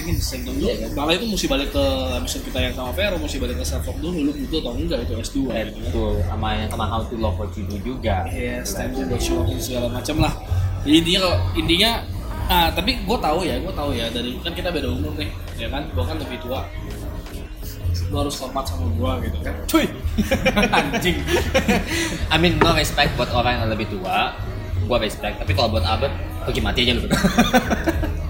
The 0.00 0.16
same 0.18 0.42
thing 0.48 0.56
Iya, 0.58 0.88
kan? 0.88 0.90
malah 0.96 1.14
itu 1.14 1.26
mesti 1.28 1.46
balik 1.46 1.70
ke 1.70 1.84
episode 2.16 2.42
kita 2.48 2.58
yang 2.62 2.74
sama 2.74 2.90
Vero 2.96 3.16
mesti 3.20 3.36
balik 3.36 3.56
ke 3.60 3.64
self 3.66 3.84
dulu 4.00 4.18
lu 4.26 4.32
butuh 4.32 4.58
atau 4.64 4.72
enggak 4.74 4.98
itu 5.04 5.12
S2 5.12 5.36
gitu 5.36 5.48
kan 5.50 5.66
itu 5.70 6.00
sama 6.24 6.48
sama 6.66 6.84
how 6.88 7.00
to 7.04 7.14
love 7.16 7.36
what 7.36 7.52
you 7.54 7.64
do 7.68 7.76
juga 7.84 8.24
Yes, 8.32 8.74
Gitu 8.74 8.96
time 8.96 9.10
to 9.12 9.16
show 9.20 9.44
off 9.44 9.60
segala 9.60 9.86
macam 9.92 10.16
lah. 10.24 10.32
Jadi 10.82 10.96
intinya 11.04 11.20
kalau 11.22 11.36
intinya 11.54 11.90
ah 12.50 12.68
tapi 12.72 12.90
gue 12.98 13.18
tahu 13.20 13.38
ya, 13.46 13.56
gue 13.60 13.72
tahu 13.72 13.90
ya 13.92 14.06
dari 14.10 14.30
kan 14.42 14.52
kita 14.56 14.68
beda 14.72 14.88
umur 14.90 15.12
nih, 15.14 15.30
ya 15.54 15.68
kan? 15.70 15.86
Gue 15.92 16.02
kan 16.02 16.16
lebih 16.18 16.38
tua. 16.42 16.60
Lu 18.10 18.16
harus 18.18 18.34
hormat 18.42 18.64
sama 18.66 18.90
gue 18.90 19.12
gitu 19.30 19.38
kan. 19.44 19.54
Cuy. 19.68 19.86
Anjing. 20.80 21.18
I 22.26 22.36
mean 22.36 22.58
no 22.58 22.74
respect 22.74 23.14
buat 23.14 23.30
orang 23.30 23.62
yang 23.62 23.68
lebih 23.70 23.86
tua 23.86 24.34
gua 24.84 24.98
respect 24.98 25.38
tapi 25.38 25.54
kalau 25.54 25.70
buat 25.70 25.86
Albert 25.86 26.10
pergi 26.42 26.58
mati 26.58 26.82
aja 26.82 26.98
lu 26.98 27.06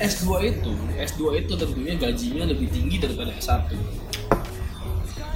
S2 0.00 0.26
itu, 0.48 0.72
S2 0.96 1.44
itu 1.44 1.52
tentunya 1.60 1.94
gajinya 2.00 2.44
lebih 2.48 2.72
tinggi 2.72 2.96
daripada 2.96 3.36
S1. 3.36 3.68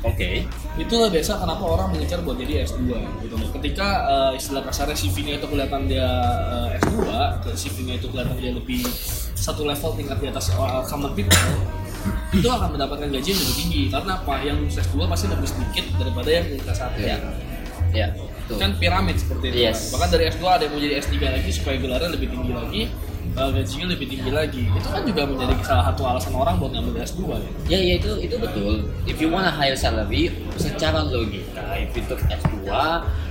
oke 0.04 0.30
Itulah 0.74 1.06
biasa 1.06 1.38
kenapa 1.38 1.64
orang 1.64 1.94
mengejar 1.94 2.18
buat 2.26 2.34
jadi 2.34 2.66
S2 2.66 2.82
gitu 3.22 3.34
loh. 3.38 3.48
Ketika 3.54 3.88
eh, 4.10 4.32
istilah 4.40 4.66
kasarnya 4.66 4.96
CV-nya 4.98 5.38
itu 5.38 5.46
kelihatan 5.46 5.86
dia 5.86 6.08
eh, 6.50 6.80
S2, 6.82 6.96
ke 7.44 7.50
CV-nya 7.54 7.94
itu 8.02 8.06
kelihatan 8.10 8.36
dia 8.40 8.50
lebih 8.50 8.82
satu 9.38 9.62
level 9.68 9.94
tingkat 9.94 10.18
di 10.18 10.26
atas 10.32 10.50
eh, 10.50 10.82
common 10.90 11.12
people, 11.14 11.38
itu 12.34 12.48
akan 12.50 12.74
mendapatkan 12.74 13.06
gaji 13.06 13.28
yang 13.36 13.40
lebih 13.44 13.56
tinggi. 13.56 13.82
Karena 13.92 14.12
apa? 14.18 14.34
Yang 14.42 14.56
lulus 14.66 14.76
S2 14.82 14.96
pasti 15.06 15.26
lebih 15.30 15.48
sedikit 15.48 15.84
daripada 16.00 16.28
yang 16.32 16.44
lulus 16.50 16.66
S1. 16.72 16.92
ya 16.98 17.18
ya 17.94 18.10
tuh 18.50 18.58
Kan 18.58 18.76
piramid 18.76 19.16
seperti 19.16 19.54
itu. 19.54 19.70
Yes. 19.70 19.88
kan. 19.88 19.96
Bahkan 19.96 20.08
dari 20.10 20.24
S2 20.34 20.42
ada 20.44 20.62
yang 20.66 20.72
mau 20.74 20.80
jadi 20.82 20.94
S3 21.00 21.14
lagi 21.22 21.50
supaya 21.54 21.76
gelarnya 21.78 22.10
lebih 22.12 22.28
tinggi 22.34 22.52
lagi, 22.52 22.82
eh, 23.34 23.50
gajinya 23.50 23.86
lebih 23.90 24.06
tinggi 24.06 24.30
lagi. 24.30 24.62
Itu 24.70 24.88
kan 24.88 25.02
juga 25.02 25.22
menjadi 25.26 25.54
salah 25.66 25.84
satu 25.90 26.02
alasan 26.06 26.34
orang 26.34 26.54
buat 26.62 26.70
ngambil 26.74 27.02
S2 27.02 27.20
ya. 27.26 27.50
Ya, 27.66 27.78
ya 27.78 27.94
itu 27.98 28.10
itu 28.22 28.36
betul. 28.38 28.86
If 29.04 29.18
you 29.18 29.28
want 29.30 29.50
a 29.50 29.54
higher 29.54 29.74
salary, 29.74 30.30
secara 30.54 31.02
logika, 31.02 31.78
if 31.78 31.90
you 31.94 32.02
took 32.06 32.22
S2, 32.26 32.70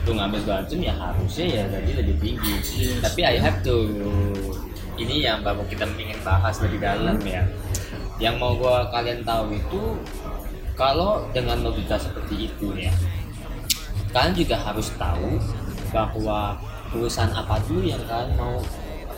lu 0.04 0.12
ngambil 0.20 0.42
macam 0.44 0.80
ya 0.84 0.94
harusnya 0.94 1.46
ya 1.48 1.64
gaji 1.72 1.92
lebih 1.96 2.16
tinggi. 2.20 2.54
Yes. 2.60 3.00
Tapi 3.00 3.22
I 3.24 3.36
have 3.40 3.64
to 3.64 3.76
ini 5.00 5.26
yang 5.26 5.42
baru 5.42 5.66
kita 5.66 5.90
ingin 5.98 6.20
bahas 6.22 6.60
lebih 6.62 6.84
dalam 6.84 7.18
ya. 7.24 7.44
Yang 8.22 8.36
mau 8.38 8.54
gua 8.54 8.88
kalian 8.94 9.26
tahu 9.26 9.58
itu 9.58 9.82
kalau 10.78 11.26
dengan 11.34 11.62
logika 11.66 11.98
seperti 11.98 12.50
itu 12.50 12.74
ya, 12.78 12.94
kalian 14.14 14.34
juga 14.38 14.58
harus 14.58 14.94
tahu 14.98 15.42
bahwa 15.94 16.58
perusahaan 16.90 17.34
apa 17.34 17.58
dulu 17.66 17.86
yang 17.86 18.02
kalian 18.06 18.34
mau 18.38 18.62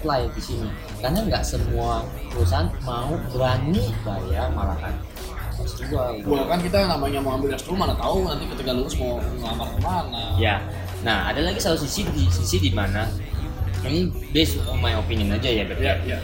apply 0.06 0.30
di 0.30 0.42
sini 0.46 0.69
karena 1.02 1.25
nggak 1.25 1.42
semua 1.42 2.06
perusahaan 2.29 2.70
mau 2.86 3.18
berani 3.34 3.89
bayar 4.06 4.53
malahan 4.53 4.94
S2 5.58 5.89
gitu. 6.22 6.29
Kan 6.46 6.62
kita 6.62 6.86
namanya 6.86 7.18
mau 7.25 7.41
ambil 7.41 7.58
S2 7.58 7.74
mana 7.74 7.98
tahu 7.98 8.29
nanti 8.29 8.46
ketika 8.53 8.70
lulus 8.70 8.94
mau 9.01 9.18
ngelamar 9.18 9.65
ke 9.74 9.79
mana. 9.82 10.24
ya 10.38 10.62
nah 11.01 11.34
ada 11.34 11.41
lagi 11.41 11.58
satu 11.58 11.82
sisi 11.82 12.06
di 12.13 12.29
sisi 12.29 12.62
di 12.62 12.70
mana 12.70 13.10
ini 13.82 14.06
based 14.29 14.62
on 14.70 14.77
my 14.77 14.94
opinion 14.94 15.34
aja 15.34 15.50
ya 15.50 15.65
berarti 15.65 15.82
Ya, 15.82 15.94
ya. 16.06 16.18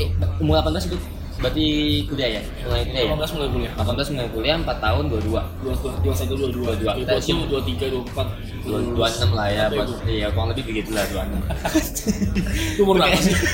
eh, 0.00 0.08
umur 0.40 0.64
18 0.64 0.88
itu 0.88 0.96
berarti 1.42 1.66
kuliah 2.06 2.30
ya 2.38 2.42
mulai 2.62 2.82
kuliah 2.86 3.02
ya 3.02 3.14
18 3.18 3.34
mulai 3.34 3.48
kuliah. 3.50 3.72
18 3.74 4.14
mulai 4.14 4.28
kuliah 4.30 4.56
4 4.62 4.78
tahun 4.78 5.04
22 5.10 5.26
Dua 5.26 5.42
dua 5.62 5.74
dua 5.98 6.14
satu 6.14 6.34
dua 6.38 6.48
dua 6.48 6.70
Dua, 6.72 6.74
dua. 6.78 6.92
dua 7.02 7.18
dua 7.18 7.44
dua 7.50 7.60
tiga 7.66 7.86
dua 7.90 8.02
empat 8.06 8.26
26 8.62 9.34
lah 9.34 9.48
ya 9.50 9.64
buat, 9.68 9.88
iya 10.06 10.26
kurang 10.30 10.48
lebih 10.54 10.64
begitu 10.70 10.90
lah 10.94 11.02
26 11.10 12.78
Itu 12.78 12.80
umur 12.86 12.94
berapa 12.96 13.18
sih? 13.18 13.34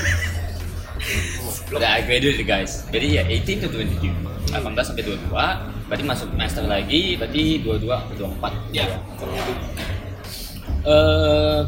Udah 1.68 2.00
I 2.00 2.04
graduate 2.04 2.40
guys. 2.44 2.84
Jadi 2.88 3.20
ya 3.20 3.22
18 3.24 3.60
to 3.60 3.68
22. 3.68 4.08
18 4.52 4.56
sampai 4.80 5.04
22. 5.04 5.28
Berarti 5.88 6.04
masuk 6.04 6.28
master 6.32 6.64
lagi, 6.64 7.16
berarti 7.16 7.60
22 7.60 8.08
ke 8.08 8.12
24. 8.16 8.72
Ya. 8.72 8.84
Eh 10.84 11.60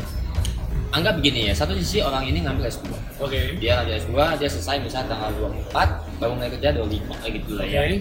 anggap 0.91 1.21
begini 1.21 1.49
ya, 1.49 1.55
satu 1.55 1.77
sisi 1.77 2.01
orang 2.01 2.27
ini 2.27 2.43
ngambil 2.43 2.67
S2. 2.67 2.89
Oke. 3.21 3.57
Dia 3.61 3.81
ngambil 3.81 3.95
S2, 4.01 4.13
dia 4.41 4.49
selesai 4.49 4.77
misalnya 4.81 5.15
tanggal 5.15 5.31
24, 5.69 6.10
baru 6.21 6.37
mulai 6.37 6.53
kerja 6.53 6.77
25 6.77 7.21
kayak 7.25 7.33
gitu 7.41 7.51
lah 7.57 7.67
ya. 7.67 7.81
Oke. 7.81 7.97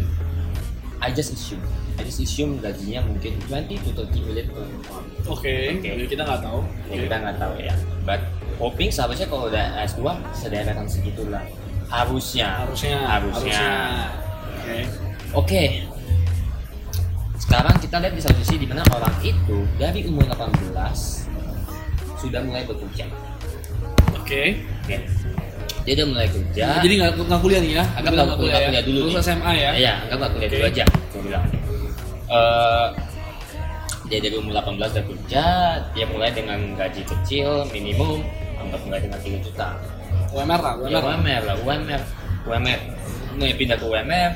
I 0.99 1.09
just 1.15 1.31
assume. 1.31 1.63
I 1.95 2.03
just 2.03 2.19
assume 2.19 2.59
gajinya 2.59 3.07
mungkin 3.07 3.39
20 3.47 3.79
to 3.87 3.91
30 3.95 4.27
million 4.27 4.47
per 4.51 4.67
month. 4.91 5.07
Oke. 5.31 5.79
Oke. 5.79 5.87
Jadi 5.87 6.07
kita 6.11 6.27
nggak 6.27 6.43
tahu. 6.43 6.59
Ya 6.91 6.95
kita 7.07 7.15
nggak 7.23 7.37
tahu 7.39 7.53
ya. 7.59 7.73
But 8.03 8.21
hoping 8.59 8.91
seharusnya 8.91 9.27
kalau 9.31 9.47
udah 9.47 9.79
S2 9.87 10.03
sederetan 10.35 10.87
segitulah. 10.91 11.43
Harusnya. 11.87 12.67
Harusnya. 12.67 12.99
Harusnya. 13.07 13.63
Oke. 14.59 14.77
Oke. 15.31 15.63
Sekarang 17.39 17.75
kita 17.79 17.97
lihat 18.03 18.13
di 18.13 18.21
satu 18.21 18.39
sisi 18.43 18.61
di 18.61 18.67
mana 18.67 18.83
orang 18.91 19.15
itu 19.23 19.63
dari 19.79 20.03
umur 20.05 20.27
18 20.27 20.69
sudah 22.19 22.43
mulai 22.43 22.67
bekerja. 22.67 23.07
Oke. 24.19 24.67
Oke. 24.83 24.97
Dia 25.89 26.05
udah 26.05 26.07
mulai 26.13 26.29
kerja. 26.29 26.65
Jadi 26.85 26.93
nggak 27.01 27.11
nggak 27.17 27.41
kuliah 27.41 27.61
nih 27.65 27.71
ya? 27.81 27.83
anggap 27.97 28.11
nggak 28.13 28.37
kuliah, 28.37 28.53
nggak 28.53 28.69
kuliah 28.69 28.83
dulu. 28.85 28.99
Lulus 29.09 29.25
nih. 29.25 29.25
SMA 29.25 29.51
ya? 29.57 29.71
Iya, 29.73 29.93
anggap 30.05 30.17
nggak 30.21 30.31
kuliah 30.37 30.49
dulu 30.53 30.63
aja. 30.69 30.83
Aku 30.85 31.17
bilang. 31.25 31.45
Eh, 32.29 32.87
dia 34.09 34.19
dari 34.21 34.35
umur 34.37 34.53
18 34.57 34.77
udah 34.77 35.05
kerja 35.05 35.45
dia 35.93 36.05
mulai 36.09 36.29
dengan 36.33 36.57
gaji 36.73 37.01
kecil 37.05 37.65
minimum 37.69 38.25
anggap 38.57 38.81
mulai 38.85 38.99
dengan 39.05 39.21
3 39.21 39.45
juta 39.45 39.77
UMR 40.33 40.59
lah 40.61 40.73
ya, 40.81 40.81
UMR 40.81 40.97
lah 40.97 41.01
UMR 41.13 41.41
lah 41.45 41.55
UMR 41.61 42.01
UMR 42.49 42.79
nih 43.37 43.53
pindah 43.53 43.77
ke 43.77 43.85
UMR 43.85 44.31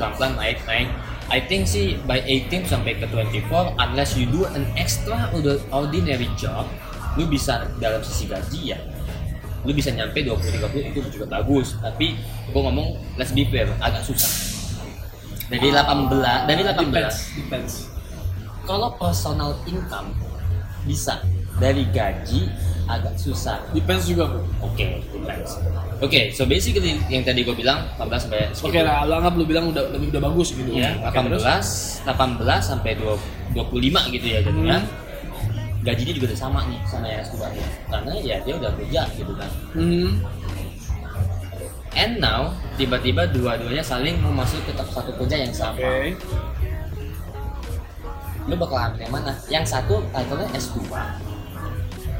pelan-pelan 0.00 0.32
naik 0.40 0.58
naik 0.64 0.88
I 1.28 1.40
think 1.44 1.68
sih 1.68 2.00
by 2.08 2.20
18 2.20 2.64
sampai 2.64 2.96
ke 2.96 3.08
24 3.08 3.76
unless 3.76 4.16
you 4.16 4.24
do 4.28 4.48
an 4.56 4.64
extraordinary 4.76 6.28
job 6.40 6.64
lu 7.20 7.28
bisa 7.28 7.68
dalam 7.80 8.00
sisi 8.00 8.24
gaji 8.24 8.72
ya 8.72 8.78
lu 9.64 9.72
bisa 9.72 9.90
nyampe 9.90 10.20
20 10.20 10.60
30 10.60 10.92
itu 10.92 10.98
juga 11.20 11.26
bagus. 11.40 11.76
Tapi 11.80 12.16
gua 12.52 12.70
ngomong 12.70 13.00
let's 13.16 13.32
be 13.32 13.48
fair 13.48 13.68
agak 13.80 14.04
susah. 14.04 14.30
Dari 15.48 15.68
18 15.72 16.48
dari 16.48 16.62
18 16.64 16.88
depends 16.88 17.16
depends. 17.36 17.72
Kalau 18.64 18.96
personal 18.96 19.56
income 19.68 20.12
bisa. 20.88 21.20
Dari 21.54 21.86
gaji 21.94 22.50
agak 22.84 23.14
susah. 23.16 23.62
Depends 23.72 24.04
juga 24.10 24.28
bro 24.28 24.42
Oke, 24.60 25.00
depends. 25.14 25.56
Oke, 26.02 26.34
so 26.34 26.44
basically 26.44 26.98
yang 27.08 27.24
tadi 27.24 27.46
gue 27.46 27.54
bilang 27.56 27.88
18 27.96 28.28
sampai 28.28 28.50
oke 28.50 28.80
lah 28.82 29.08
lu 29.08 29.14
anggap 29.16 29.34
lu 29.38 29.44
bilang 29.46 29.70
udah 29.72 29.94
lebih 29.94 30.12
udah 30.12 30.22
bagus 30.28 30.52
gitu. 30.52 30.74
Ya, 30.74 30.92
terus? 31.00 32.02
18 32.04 32.10
18 32.10 32.60
sampai 32.60 32.92
20, 32.98 33.56
25 33.56 34.14
gitu 34.18 34.26
ya 34.26 34.38
jadinya. 34.44 34.78
Hmm. 34.82 35.03
Gajinya 35.84 36.12
juga 36.16 36.26
udah 36.32 36.40
sama 36.40 36.60
nih 36.66 36.80
sama 36.88 37.04
yang 37.06 37.20
S2 37.20 37.36
nya. 37.52 37.66
Karena 37.92 38.12
ya 38.24 38.36
dia 38.40 38.54
udah 38.56 38.72
kerja 38.74 39.02
gitu 39.14 39.32
kan. 39.36 39.50
Hmm. 39.76 40.10
And 41.94 42.18
now 42.18 42.56
tiba-tiba 42.80 43.30
dua-duanya 43.30 43.84
saling 43.84 44.18
mau 44.18 44.32
masuk 44.32 44.64
ke 44.66 44.72
satu 44.74 45.12
kerja 45.20 45.36
yang 45.44 45.52
sama. 45.52 45.78
Oke. 45.78 46.16
Lu 48.44 48.54
bakal 48.60 48.76
ambil 48.92 49.00
yang 49.04 49.12
mana? 49.12 49.32
Yang 49.52 49.64
satu 49.76 50.00
title-nya 50.10 50.48
S2 50.56 50.80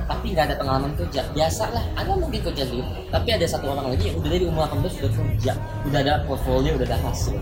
tapi 0.05 0.37
nggak 0.37 0.53
ada 0.53 0.57
pengalaman 0.61 0.93
kerja 1.01 1.25
biasa 1.33 1.73
lah 1.73 1.85
ada 1.97 2.13
mungkin 2.13 2.41
kerja 2.45 2.69
dulu 2.69 2.85
tapi 3.09 3.29
ada 3.33 3.47
satu 3.49 3.73
orang 3.73 3.97
lagi 3.97 4.13
yang 4.13 4.17
udah 4.21 4.31
dari 4.37 4.45
umur 4.45 4.69
18 4.69 5.01
sudah 5.01 5.13
kerja 5.17 5.53
udah 5.89 6.01
ada 6.05 6.15
portfolio 6.29 6.77
udah 6.77 6.87
ada 6.93 6.99
hasil 7.09 7.37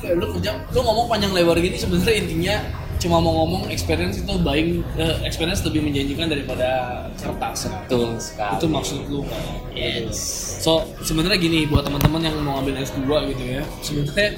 Kayak 0.00 0.16
lu 0.16 0.26
kerja 0.32 0.50
lu 0.72 0.80
ngomong 0.80 1.06
panjang 1.12 1.32
lebar 1.34 1.58
gini 1.60 1.76
sebenarnya 1.76 2.14
intinya 2.24 2.56
cuma 3.00 3.16
mau 3.16 3.32
ngomong 3.42 3.72
experience 3.72 4.20
itu 4.20 4.34
buying 4.44 4.84
eh, 5.00 5.24
experience 5.24 5.64
lebih 5.64 5.80
menjanjikan 5.80 6.28
daripada 6.28 6.68
kertas. 7.16 7.72
Betul 7.88 8.20
sekali. 8.20 8.60
Itu 8.60 8.66
maksud 8.68 9.00
lu. 9.08 9.24
Kan 9.24 9.40
yes. 9.72 10.16
So 10.60 10.84
sebenarnya 11.00 11.40
gini 11.40 11.64
buat 11.64 11.88
teman-teman 11.88 12.20
yang 12.20 12.36
mau 12.44 12.60
ambil 12.60 12.76
S2 12.76 13.08
gitu 13.32 13.42
ya 13.56 13.62
sebenarnya 13.80 14.28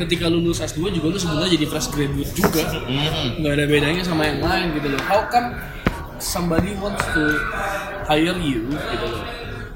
ketika 0.00 0.24
lu 0.32 0.40
lulus 0.40 0.64
S2 0.64 0.88
juga 0.96 1.06
lu 1.12 1.18
sebenarnya 1.20 1.52
jadi 1.60 1.66
fresh 1.68 1.88
graduate 1.92 2.32
juga. 2.32 2.64
Mhm. 2.88 3.44
nggak 3.44 3.52
ada 3.52 3.64
bedanya 3.68 4.02
sama 4.02 4.24
yang 4.24 4.40
lain 4.40 4.72
gitu 4.72 4.88
loh. 4.88 5.00
How 5.04 5.28
come 5.28 5.52
somebody 6.16 6.72
wants 6.80 7.04
to 7.12 7.22
hire 8.08 8.40
you 8.40 8.72
gitu 8.72 9.06
loh? 9.06 9.22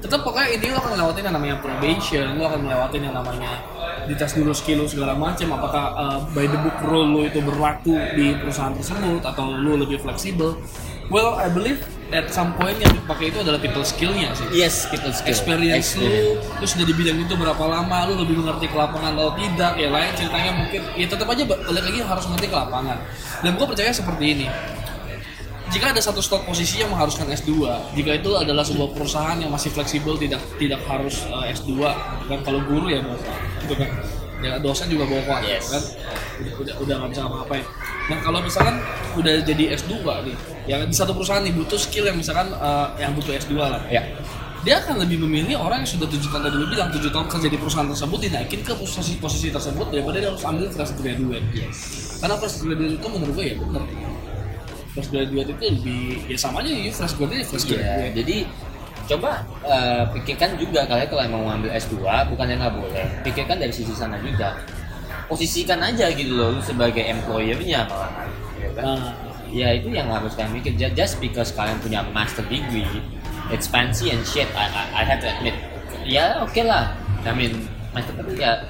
Tetap 0.01 0.19
pokoknya 0.25 0.57
ini 0.57 0.67
lo 0.73 0.81
akan 0.81 0.91
ngelewatin 0.97 1.23
yang 1.23 1.35
namanya 1.37 1.55
probation 1.61 2.25
lo 2.35 2.43
akan 2.49 2.59
ngelewatin 2.65 3.01
yang 3.07 3.15
namanya 3.15 3.51
dites 4.09 4.33
dulu 4.35 4.51
skill 4.51 4.83
lo 4.83 4.87
segala 4.89 5.13
macam 5.15 5.55
apakah 5.55 5.83
uh, 5.95 6.19
by 6.33 6.45
the 6.45 6.59
book 6.59 6.77
rule 6.85 7.07
lo 7.07 7.21
itu 7.23 7.39
berlaku 7.39 7.95
di 8.13 8.35
perusahaan 8.37 8.73
tersebut 8.73 9.21
atau 9.23 9.53
lo 9.53 9.79
lebih 9.79 10.01
fleksibel? 10.01 10.57
Well 11.11 11.35
I 11.35 11.51
believe 11.51 11.83
at 12.13 12.29
some 12.29 12.53
point 12.55 12.77
yang 12.77 12.93
dipakai 12.93 13.33
itu 13.33 13.41
adalah 13.41 13.57
people 13.57 13.81
skillnya 13.81 14.31
sih. 14.37 14.45
Yes 14.53 14.85
people 14.87 15.09
skill. 15.09 15.33
Experience 15.33 15.97
lu, 15.97 16.37
lu 16.37 16.65
sudah 16.65 16.85
di 16.85 16.93
bidang 16.93 17.17
itu 17.25 17.33
berapa 17.33 17.63
lama, 17.65 18.07
lu 18.07 18.21
lebih 18.21 18.39
mengerti 18.39 18.69
ke 18.69 18.77
lapangan 18.77 19.17
atau 19.17 19.33
tidak, 19.33 19.73
ya 19.81 19.89
lain 19.89 20.13
ceritanya 20.13 20.51
mungkin, 20.53 20.81
ya 20.93 21.05
tetap 21.09 21.27
aja 21.27 21.43
ba- 21.43 21.59
balik 21.65 21.83
lagi 21.89 21.99
harus 22.05 22.25
mengerti 22.29 22.47
ke 22.53 22.57
lapangan. 22.57 22.97
Dan 23.41 23.51
gue 23.57 23.65
percaya 23.65 23.89
seperti 23.89 24.25
ini, 24.29 24.47
jika 25.73 25.89
ada 25.89 26.01
satu 26.05 26.21
slot 26.21 26.45
posisi 26.45 26.85
yang 26.85 26.93
mengharuskan 26.93 27.25
S2, 27.33 27.49
jika 27.97 28.11
itu 28.13 28.29
adalah 28.37 28.61
sebuah 28.61 28.93
perusahaan 28.93 29.33
yang 29.41 29.49
masih 29.49 29.73
fleksibel, 29.73 30.13
tidak 30.21 30.39
tidak 30.61 30.79
harus 30.85 31.25
eh, 31.25 31.49
S2, 31.49 31.81
kan 32.29 32.39
kalau 32.45 32.61
guru 32.61 32.93
ya 32.93 33.01
bapak, 33.01 33.37
gitu 33.63 33.73
kan, 33.73 33.89
ya 34.39 34.59
dosen 34.59 34.87
juga 34.87 35.03
bapak, 35.05 35.39
Yes. 35.41 35.65
kan, 35.69 35.83
udah 36.39 36.53
udah 36.59 36.73
udah 36.79 36.93
nggak 36.99 37.09
bisa 37.09 37.21
ngapa-ngapain. 37.23 37.65
Nah 38.03 38.17
kalau 38.19 38.39
misalkan 38.39 38.75
udah 39.15 39.33
jadi 39.41 39.63
S2 39.73 39.93
nih, 40.27 40.35
ya 40.65 40.75
di 40.83 40.91
satu 40.91 41.11
perusahaan 41.11 41.39
nih 41.39 41.51
butuh 41.51 41.77
skill 41.77 42.03
yang 42.03 42.15
misalkan 42.15 42.51
eh, 42.51 42.87
yang 42.99 43.11
butuh 43.13 43.31
S2 43.33 43.55
lah, 43.55 43.79
ya. 43.87 44.03
Dia 44.63 44.79
akan 44.79 44.95
lebih 44.95 45.19
memilih 45.19 45.59
orang 45.59 45.83
yang 45.83 45.91
sudah 45.91 46.07
tujuh 46.07 46.31
tahun 46.31 46.47
tadi 46.47 46.55
lu 46.55 46.71
bilang 46.71 46.87
tujuh 46.87 47.11
tahun 47.11 47.27
kerja 47.27 47.47
di 47.47 47.59
perusahaan 47.59 47.83
tersebut 47.83 48.15
dinaikin 48.21 48.63
ke 48.63 48.71
posisi 48.71 49.19
posisi 49.19 49.51
tersebut 49.51 49.91
daripada 49.91 50.23
dia 50.23 50.31
harus 50.31 50.39
ambil 50.41 50.71
fresh 50.71 50.95
graduate. 50.95 51.43
Yes. 51.51 51.77
Karena 52.23 52.39
fresh 52.39 52.63
graduate 52.63 52.95
itu 52.95 53.07
menurut 53.11 53.35
gue 53.35 53.43
ya 53.43 53.55
bener. 53.59 53.83
Fresh 54.95 55.09
graduate 55.11 55.49
itu 55.51 55.63
lebih 55.67 56.03
ya 56.31 56.37
sama 56.39 56.63
aja 56.63 56.71
ya 56.71 56.91
fresh 56.91 57.15
graduate 57.19 57.43
fresh 57.43 57.65
Iya, 57.67 57.75
graduate. 57.75 58.13
jadi 58.15 58.35
coba 59.03 59.43
eh, 59.67 60.03
pikirkan 60.15 60.55
juga 60.55 60.87
kalian 60.87 61.07
kalau 61.11 61.23
emang 61.23 61.41
mau 61.43 61.51
ambil 61.55 61.71
S2 61.75 61.99
bukannya 62.31 62.55
nggak 62.59 62.73
boleh. 62.75 63.05
Pikirkan 63.23 63.57
dari 63.59 63.73
sisi 63.75 63.91
sana 63.91 64.15
juga. 64.23 64.55
Posisikan 65.27 65.79
aja 65.79 66.11
gitu 66.13 66.35
loh 66.35 66.55
lu 66.55 66.61
sebagai 66.61 67.01
employer-nya 67.01 67.87
malahan 67.87 68.27
ya 68.59 68.69
kan? 68.75 68.83
nah, 68.83 68.99
ya 69.49 69.67
itu 69.71 69.87
yang 69.89 70.11
harus 70.11 70.35
kalian 70.35 70.51
mikir 70.59 70.75
Ju- 70.75 70.93
just 70.93 71.17
because 71.23 71.49
kalian 71.55 71.79
punya 71.79 72.03
master 72.11 72.43
degree 72.51 72.85
it's 73.49 73.65
fancy 73.65 74.11
and 74.11 74.21
shit 74.27 74.45
I, 74.53 74.67
I, 74.67 74.83
I 74.99 75.03
have 75.07 75.23
to 75.23 75.27
admit. 75.31 75.55
Ya 76.03 76.43
oke 76.43 76.59
lah. 76.63 76.91
I 77.23 77.31
mean 77.31 77.65
master 77.95 78.13
degree 78.19 78.43
ya 78.43 78.61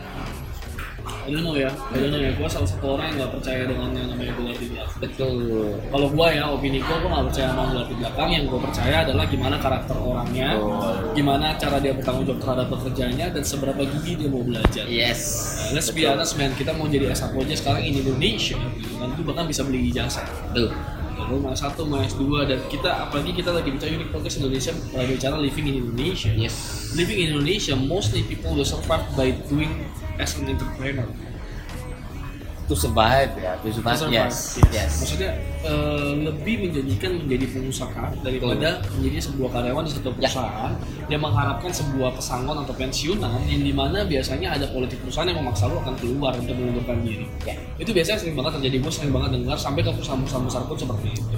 I 1.24 1.32
don't 1.32 1.48
know 1.48 1.56
ya 1.56 1.72
I 1.72 1.96
don't 2.04 2.12
know 2.12 2.20
ya. 2.20 2.32
Gue 2.36 2.48
salah 2.52 2.68
satu 2.68 3.00
orang 3.00 3.16
yang 3.16 3.16
nggak 3.24 3.32
percaya 3.40 3.62
dengan 3.64 3.90
yang 3.96 4.08
namanya 4.12 4.34
gelar 4.36 4.58
di 4.60 4.68
belakang. 4.68 5.00
Betul. 5.00 5.36
Kalau 5.88 6.08
gue 6.12 6.28
ya 6.36 6.44
opini 6.52 6.80
gue 6.84 6.96
gue 7.00 7.10
nggak 7.10 7.26
percaya 7.32 7.48
sama 7.56 7.64
gelar 7.72 7.88
di 7.88 7.96
belakang. 7.96 8.28
Yang 8.36 8.44
gue 8.52 8.60
percaya 8.60 8.96
adalah 9.08 9.26
gimana 9.32 9.56
karakter 9.62 9.96
orangnya 9.96 10.50
Betul. 10.60 10.96
gimana 11.16 11.46
cara 11.56 11.78
dia 11.80 11.94
bertanggung 11.96 12.26
jawab 12.28 12.40
terhadap 12.44 12.68
pekerjaannya 12.76 13.28
dan 13.32 13.44
seberapa 13.44 13.82
gigi 13.88 14.14
dia 14.20 14.30
mau 14.30 14.44
belajar. 14.44 14.84
Yes. 14.86 15.20
Nah, 15.72 15.80
let's 15.80 15.90
be 15.96 16.04
Betul. 16.04 16.12
honest 16.12 16.34
man, 16.36 16.52
kita 16.60 16.72
mau 16.76 16.86
jadi 16.92 17.06
S1 17.16 17.32
aja 17.32 17.56
sekarang 17.56 17.82
in 17.88 17.94
Indonesia 18.04 18.60
gitu 18.76 18.94
kan, 19.00 19.08
itu 19.16 19.24
bahkan 19.24 19.46
bisa 19.48 19.62
beli 19.64 19.88
ijazah. 19.88 20.28
Betul. 20.52 20.76
Lalu 21.14 21.36
mau 21.40 21.56
S1, 21.56 21.78
mau 21.88 22.04
S2 22.04 22.24
dan 22.52 22.60
kita 22.68 22.90
apalagi 23.08 23.32
kita 23.32 23.56
lagi 23.56 23.70
bicara 23.72 23.96
unique 23.96 24.12
podcast 24.12 24.44
Indonesia 24.44 24.76
lagi 24.92 25.12
bicara 25.16 25.36
living 25.40 25.66
in 25.72 25.76
Indonesia. 25.88 26.32
yes. 26.36 26.56
Living 27.00 27.16
in 27.16 27.28
Indonesia, 27.38 27.74
mostly 27.80 28.28
people 28.28 28.52
will 28.52 28.68
survive 28.68 29.08
by 29.16 29.32
doing 29.48 29.72
as 30.20 30.38
an 30.38 30.46
entrepreneur. 30.48 31.08
to 32.64 32.80
survive 32.80 33.28
ya 33.36 33.60
to 33.60 33.68
survive, 33.76 34.00
To 34.00 34.08
survive, 34.08 34.16
yes 34.16 34.56
yes. 34.56 34.72
yes 34.72 34.92
Maksudnya 35.04 35.36
eh, 35.68 36.12
lebih 36.24 36.64
menjanjikan 36.64 37.12
menjadi 37.20 37.46
pengusaha 37.52 38.04
daripada 38.24 38.80
menjadi 38.96 39.20
sebuah 39.20 39.50
karyawan 39.52 39.84
di 39.84 39.92
satu 39.92 40.16
Ya. 40.16 40.32
perusahaan 40.32 40.72
yang 41.12 41.22
mengharapkan 41.28 41.68
sebuah 41.76 42.16
pesangon 42.16 42.64
atau 42.64 42.72
pensiunan 42.72 43.36
yang 43.52 43.68
di 43.68 43.76
mana 43.76 44.08
biasanya 44.08 44.56
ada 44.56 44.72
politik 44.72 44.96
perusahaan 45.04 45.28
yang 45.28 45.44
memaksa 45.44 45.68
lu 45.68 45.76
akan 45.84 45.92
keluar 46.00 46.32
untuk 46.40 46.56
mengundurkan 46.56 47.04
diri. 47.04 47.28
ya 47.44 47.52
itu 47.84 47.92
biasanya 47.92 48.18
sering 48.24 48.36
banget 48.40 48.52
terjadi 48.56 48.76
gue 48.80 48.92
sering 48.96 49.12
banget 49.12 49.30
dengar 49.44 49.58
sampai 49.60 49.82
ke 49.84 49.92
perusahaan-perusahaan 49.92 50.46
besar 50.48 50.62
pun 50.64 50.78
seperti 50.80 51.08
itu 51.20 51.38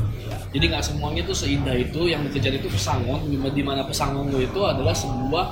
jadi 0.54 0.66
nggak 0.78 0.84
semuanya 0.86 1.22
tuh 1.26 1.36
seindah 1.36 1.74
itu 1.74 2.02
yang 2.06 2.22
dikejar 2.30 2.54
itu 2.54 2.70
pesangon 2.70 3.26
di 3.34 3.64
mana 3.66 3.82
pesangon 3.82 4.30
lo 4.30 4.38
itu 4.38 4.62
adalah 4.62 4.94
sebuah 4.94 5.46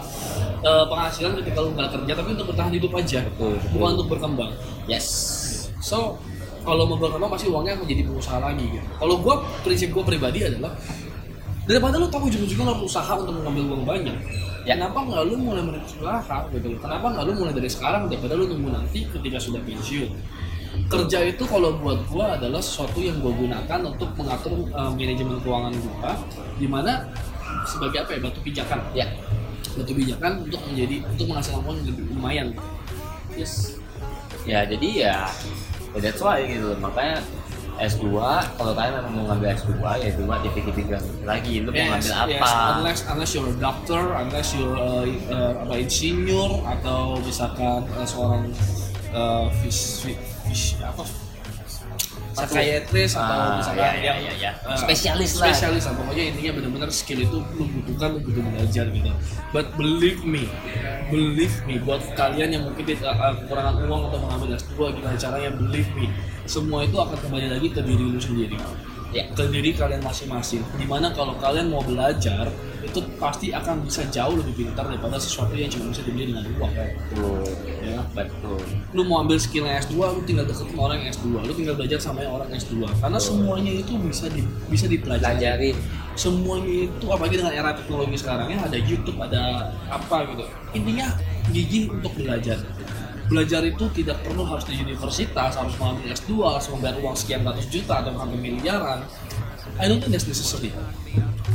eh, 0.64 0.86
penghasilan 0.88 1.32
ketika 1.44 1.60
lu 1.60 1.70
nggak 1.76 1.90
kerja 1.92 2.12
tapi 2.16 2.30
untuk 2.34 2.48
bertahan 2.56 2.72
hidup 2.74 2.92
aja 2.96 3.20
Betul, 3.28 3.54
betul. 3.60 3.70
bukan 3.76 3.90
untuk 4.00 4.08
berkembang. 4.16 4.52
Yes. 4.88 5.08
So 5.84 6.16
kalau 6.64 6.88
mau 6.88 6.96
berkembang 6.96 7.32
pasti 7.36 7.52
uangnya 7.52 7.76
akan 7.76 7.86
jadi 7.86 8.02
pengusaha 8.08 8.40
lagi 8.40 8.66
gitu. 8.72 8.88
Kalau 8.96 9.16
gue 9.20 9.36
prinsip 9.68 9.92
gue 9.92 10.04
pribadi 10.08 10.40
adalah 10.48 10.72
daripada 11.68 11.96
lu 12.00 12.08
tahu 12.08 12.28
ujung-ujungnya 12.32 12.76
lu 12.76 12.88
usaha 12.88 13.14
untuk 13.16 13.36
mengambil 13.40 13.76
uang 13.76 13.84
banyak 13.88 14.18
Ya. 14.64 14.80
kenapa 14.80 15.04
nggak 15.04 15.24
lu 15.28 15.36
mulai 15.44 15.60
merintis 15.60 15.92
usaha 16.00 16.48
gitu? 16.56 16.72
Kenapa 16.80 17.12
nggak 17.12 17.24
lu 17.28 17.32
mulai 17.36 17.52
dari 17.52 17.68
sekarang 17.68 18.08
daripada 18.08 18.40
lu 18.40 18.48
nunggu 18.48 18.72
nanti 18.72 19.04
ketika 19.12 19.36
sudah 19.36 19.60
pensiun? 19.60 20.08
Kerja 20.88 21.20
itu 21.28 21.44
kalau 21.46 21.76
buat 21.84 22.00
gua 22.08 22.40
adalah 22.40 22.64
sesuatu 22.64 23.04
yang 23.04 23.20
gua 23.20 23.36
gunakan 23.36 23.80
untuk 23.84 24.08
mengatur 24.16 24.56
uh, 24.72 24.88
manajemen 24.96 25.36
keuangan 25.44 25.76
gua 25.84 26.16
di 26.56 26.68
mana 26.72 27.12
sebagai 27.68 28.08
apa 28.08 28.16
ya 28.16 28.20
batu 28.24 28.40
pijakan. 28.40 28.80
Ya 28.96 29.08
batu 29.74 29.92
pijakan 29.94 30.32
untuk 30.46 30.62
menjadi 30.70 30.96
untuk 31.10 31.26
menghasilkan 31.30 31.62
uang 31.66 31.78
yang 31.82 31.88
lebih 31.90 32.04
lumayan. 32.14 32.48
Yes. 33.34 33.54
Ya 34.44 34.68
jadi 34.68 34.90
ya 34.92 35.16
ya 35.94 36.00
that's 36.02 36.22
why 36.22 36.42
gitu 36.46 36.74
makanya 36.82 37.22
S2 37.74 38.06
kalau 38.54 38.72
kalian 38.78 39.02
memang 39.02 39.14
mau 39.18 39.24
ngambil 39.34 39.58
S2 39.58 39.72
ya 39.98 40.08
itu 40.14 40.22
mah 40.30 40.38
dipikir-pikir 40.46 40.98
lagi 41.26 41.66
lu 41.66 41.74
mau 41.74 41.98
ngambil 41.98 42.14
apa? 42.14 42.50
Unless 42.78 43.02
unless 43.10 43.32
you're 43.34 43.50
a 43.50 43.58
doctor, 43.58 44.14
unless 44.14 44.54
you're 44.54 44.78
uh, 44.78 45.06
uh, 45.34 45.52
apa 45.66 45.74
insinyur 45.82 46.62
atau 46.70 47.18
misalkan 47.26 47.82
uh, 47.98 48.06
seorang 48.06 48.46
uh, 49.10 49.50
vis, 49.66 50.06
vis, 50.06 50.18
vis- 50.46 50.78
apa 50.86 51.02
psychiatrist 52.34 53.14
atau 53.16 53.34
Ah, 53.34 53.56
misalkan 53.62 53.80
iya, 53.80 53.92
iya, 53.94 54.04
yang 54.04 54.18
iya, 54.20 54.34
iya. 54.36 54.52
eh, 54.58 54.78
Spesialis 54.78 55.32
lah. 55.38 55.48
spesialis 55.50 55.84
lah 55.86 55.94
pokoknya 55.96 56.24
intinya 56.34 56.52
benar-benar 56.58 56.90
skill 56.90 57.20
itu 57.22 57.38
lu 57.54 57.64
butuhkan 57.70 58.08
lu 58.14 58.20
butuh 58.26 58.44
belajar 58.44 58.86
gitu 58.90 59.12
but 59.54 59.66
believe 59.78 60.22
me 60.26 60.44
believe 61.08 61.56
me 61.64 61.78
buat 61.80 62.02
kalian 62.14 62.50
yang 62.52 62.64
mungkin 62.66 62.84
tidak 62.84 63.14
uh, 63.14 63.34
kekurangan 63.38 63.76
uang 63.86 64.02
atau 64.10 64.20
mengambil 64.20 64.50
S2 64.58 64.74
gimana 64.98 65.16
caranya 65.16 65.50
believe 65.54 65.90
me 65.94 66.10
semua 66.44 66.84
itu 66.84 66.98
akan 66.98 67.16
kembali 67.16 67.48
lagi 67.54 67.68
ke 67.70 67.80
diri 67.80 68.04
lu 68.04 68.20
sendiri 68.20 68.58
Ya. 69.14 69.30
ke 69.30 69.46
diri 69.54 69.78
kalian 69.78 70.02
masing-masing 70.02 70.66
di 70.74 70.86
mana 70.90 71.14
kalau 71.14 71.38
kalian 71.38 71.70
mau 71.70 71.86
belajar 71.86 72.50
itu 72.84 73.00
pasti 73.16 73.56
akan 73.56 73.86
bisa 73.88 74.04
jauh 74.12 74.36
lebih 74.36 74.54
pintar 74.66 74.84
daripada 74.90 75.16
sesuatu 75.16 75.56
yang 75.56 75.72
cuma 75.72 75.94
bisa 75.94 76.04
dibeli 76.04 76.34
dengan 76.34 76.44
uang 76.60 76.74
Betul. 76.74 77.46
ya 77.80 78.02
Betul. 78.12 78.60
lu 78.92 79.02
mau 79.08 79.24
ambil 79.24 79.40
skillnya 79.40 79.80
S2 79.86 79.96
lu 79.96 80.22
tinggal 80.28 80.44
deket 80.50 80.68
sama 80.68 80.92
orang 80.92 80.98
yang 81.06 81.10
S2 81.16 81.28
lu 81.46 81.54
tinggal 81.56 81.76
belajar 81.80 82.00
sama 82.02 82.20
yang 82.26 82.34
orang 82.36 82.50
S2 82.52 82.74
karena 83.00 83.20
semuanya 83.22 83.72
itu 83.72 83.94
bisa 84.02 84.26
di, 84.28 84.42
bisa 84.68 84.86
dipelajari 84.90 85.24
Pelajarin. 85.24 85.76
semuanya 86.18 86.90
itu 86.90 87.06
apalagi 87.10 87.36
dengan 87.40 87.54
era 87.56 87.72
teknologi 87.74 88.18
sekarang 88.20 88.50
ya 88.52 88.60
ada 88.66 88.78
YouTube 88.78 89.18
ada 89.22 89.72
apa 89.88 90.18
gitu 90.30 90.44
intinya 90.76 91.08
gigih 91.50 91.90
untuk 91.90 92.12
belajar 92.18 92.60
belajar 93.26 93.62
itu 93.62 93.86
tidak 93.94 94.20
perlu 94.22 94.44
harus 94.44 94.64
di 94.64 94.76
universitas 94.78 95.56
harus 95.56 95.76
mengambil 95.78 96.12
S2 96.12 96.32
harus 96.44 96.68
membayar 96.70 96.98
uang 97.00 97.16
sekian 97.16 97.42
ratus 97.42 97.66
juta 97.68 98.00
atau 98.00 98.12
hampir 98.14 98.38
miliaran 98.38 99.04
I 99.74 99.88
don't 99.88 99.98
think 99.98 100.12
that's 100.12 100.26
necessary 100.26 100.70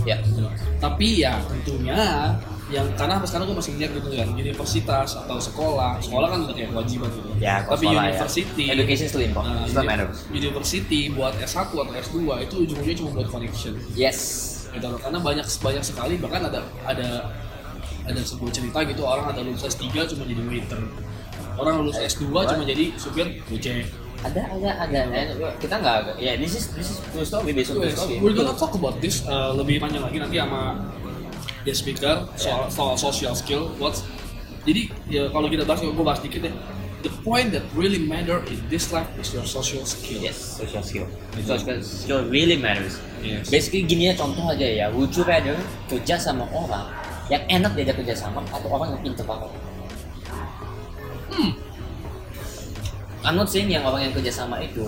Ya. 0.04 0.16
gitu. 0.22 0.40
tapi 0.78 1.20
ya 1.20 1.36
tentunya 1.44 2.32
yang 2.68 2.84
karena 2.94 3.16
sampai 3.16 3.28
sekarang 3.28 3.44
gue 3.46 3.56
masih 3.56 3.72
lihat 3.76 3.90
gitu 3.92 4.08
kan 4.10 4.28
universitas 4.30 5.08
atau 5.16 5.36
sekolah 5.36 5.96
sekolah 5.98 6.28
kan 6.28 6.38
udah 6.42 6.54
kayak 6.54 6.70
kewajiban 6.70 7.08
gitu 7.10 7.28
Ya, 7.38 7.60
tapi 7.62 7.84
sekolah 7.84 8.02
ya. 8.02 8.08
university 8.10 8.62
Education 8.68 9.06
still 9.06 9.20
Nah, 9.20 9.28
important. 9.28 9.54
Still 9.66 9.78
uni- 9.78 9.88
matters. 9.90 10.18
university 10.30 11.00
buat 11.10 11.34
S1 11.38 11.58
atau 11.66 11.84
S2 11.90 12.16
itu 12.40 12.54
ujung-ujungnya 12.62 12.96
cuma 12.96 13.10
buat 13.14 13.28
connection 13.28 13.72
Yes. 13.92 14.18
gitu 14.68 14.86
loh. 14.86 14.96
karena 14.96 15.18
banyak 15.18 15.46
banyak 15.48 15.82
sekali 15.82 16.14
bahkan 16.16 16.42
ada 16.44 16.60
ada 16.84 17.08
ada 18.04 18.20
sebuah 18.22 18.48
cerita 18.50 18.78
gitu 18.84 19.02
orang 19.02 19.26
ada 19.26 19.40
lulus 19.40 19.64
S3 19.66 19.84
cuma 20.06 20.24
jadi 20.24 20.40
waiter 20.42 20.80
orang 21.58 21.74
lulus 21.84 21.98
S2 21.98 22.30
cuma 22.30 22.62
jadi 22.64 22.94
supir 22.96 23.42
gojek 23.50 23.86
Ada, 24.18 24.50
ada, 24.50 24.70
ada. 24.82 25.00
Eh, 25.14 25.30
kita 25.62 25.78
nggak, 25.78 26.18
ya 26.18 26.34
this 26.34 26.58
is 26.58 26.74
this 26.74 26.90
is 26.90 26.98
true 27.14 27.22
story, 27.22 27.54
based 27.54 27.70
on 27.70 27.86
story. 27.86 28.18
we're 28.18 28.34
gonna 28.34 28.50
talk 28.50 28.74
about 28.74 28.98
this 28.98 29.22
uh, 29.30 29.54
lebih 29.54 29.78
panjang 29.78 30.02
lagi 30.02 30.18
nanti 30.18 30.42
sama 30.42 30.74
guest 31.62 31.86
speaker 31.86 32.26
soal, 32.34 32.66
soal 32.66 32.98
social 32.98 33.30
skill 33.38 33.70
what's 33.78 34.02
jadi 34.66 34.90
ya 35.06 35.22
kalau 35.30 35.46
kita 35.46 35.62
bahas 35.62 35.86
gue 35.86 35.94
bahas 36.02 36.18
dikit 36.18 36.50
ya 36.50 36.52
the 37.06 37.10
point 37.22 37.54
that 37.54 37.62
really 37.78 38.02
matter 38.02 38.42
in 38.50 38.58
this 38.66 38.90
life 38.90 39.06
is 39.22 39.30
your 39.30 39.46
social 39.46 39.86
skill 39.86 40.18
Yes, 40.18 40.58
social 40.58 40.82
skill. 40.82 41.06
Social 41.38 41.78
skill 41.82 42.20
really 42.26 42.58
matters. 42.58 42.98
Yes. 43.22 43.46
Basically 43.50 43.86
gini 43.86 44.10
ya 44.10 44.14
contoh 44.18 44.50
aja 44.50 44.66
ya, 44.66 44.86
would 44.90 45.14
you 45.14 45.22
rather 45.22 45.54
kerja 45.86 46.18
sama 46.18 46.42
orang 46.50 46.90
yang 47.30 47.42
enak 47.46 47.78
diajak 47.78 48.02
kerja 48.02 48.14
sama 48.18 48.42
atau 48.50 48.66
orang 48.72 48.98
yang 48.98 49.00
pintar 49.06 49.26
banget? 49.30 49.50
Hmm. 51.32 51.52
I'm 53.26 53.36
not 53.36 53.50
saying 53.50 53.68
yang 53.68 53.84
orang 53.84 54.08
yang 54.08 54.14
kerja 54.14 54.32
sama 54.32 54.62
itu, 54.62 54.84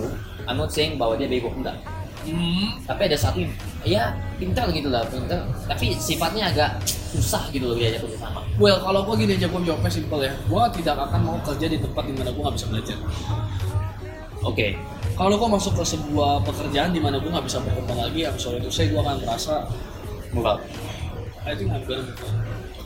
I'm 0.49 0.57
not 0.57 0.73
saying 0.73 0.97
bahwa 0.97 1.19
dia 1.19 1.29
bego 1.29 1.51
enggak. 1.53 1.77
Hmm, 2.21 2.77
Tapi 2.85 3.09
ada 3.09 3.17
satu 3.17 3.41
ya 3.81 4.13
pintar 4.37 4.69
gitu 4.69 4.93
lah, 4.93 5.01
pintar. 5.09 5.41
Tapi 5.65 5.97
sifatnya 5.97 6.53
agak 6.53 6.81
susah 6.85 7.49
gitu 7.49 7.73
loh 7.73 7.75
diajak 7.77 8.05
kerja 8.05 8.17
sama. 8.29 8.45
Well, 8.61 8.77
kalau 8.81 9.05
gue 9.09 9.25
gini 9.25 9.37
aja, 9.37 9.49
gue 9.49 9.61
jawabnya 9.65 9.91
simpel 9.91 10.19
ya. 10.25 10.33
Gue 10.45 10.63
tidak 10.77 10.95
akan 11.01 11.19
mau 11.25 11.37
kerja 11.41 11.65
di 11.65 11.77
tempat 11.81 12.03
di 12.05 12.13
mana 12.13 12.29
gue 12.29 12.41
nggak 12.41 12.55
bisa 12.55 12.67
belajar. 12.69 12.97
Oke, 14.41 14.73
Kalau 15.21 15.37
gue 15.37 15.49
masuk 15.53 15.77
ke 15.77 15.83
sebuah 15.85 16.41
pekerjaan 16.47 16.95
di 16.95 17.01
mana 17.03 17.21
gue 17.21 17.29
nggak 17.29 17.45
bisa 17.45 17.61
berkembang 17.61 18.09
lagi, 18.09 18.25
I'm 18.25 18.41
sorry 18.41 18.57
to 18.57 18.73
say, 18.73 18.89
gue 18.89 18.97
akan 18.97 19.21
merasa, 19.21 19.69
out. 20.33 20.65
I 21.45 21.53
think 21.53 21.69
I'm 21.69 21.85
gonna. 21.85 22.09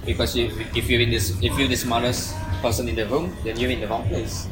Because 0.03 0.35
if, 0.35 0.51
if 0.75 0.91
you're 0.91 0.99
in 0.99 1.15
this, 1.15 1.31
if 1.39 1.55
you're 1.55 1.71
the 1.71 1.79
smartest 1.79 2.35
person 2.65 2.89
in 2.89 2.97
the 2.97 3.05
room, 3.05 3.29
then 3.45 3.53
you're 3.61 3.69
in 3.69 3.77
the 3.77 3.85
wrong 3.85 4.01
place. 4.09 4.49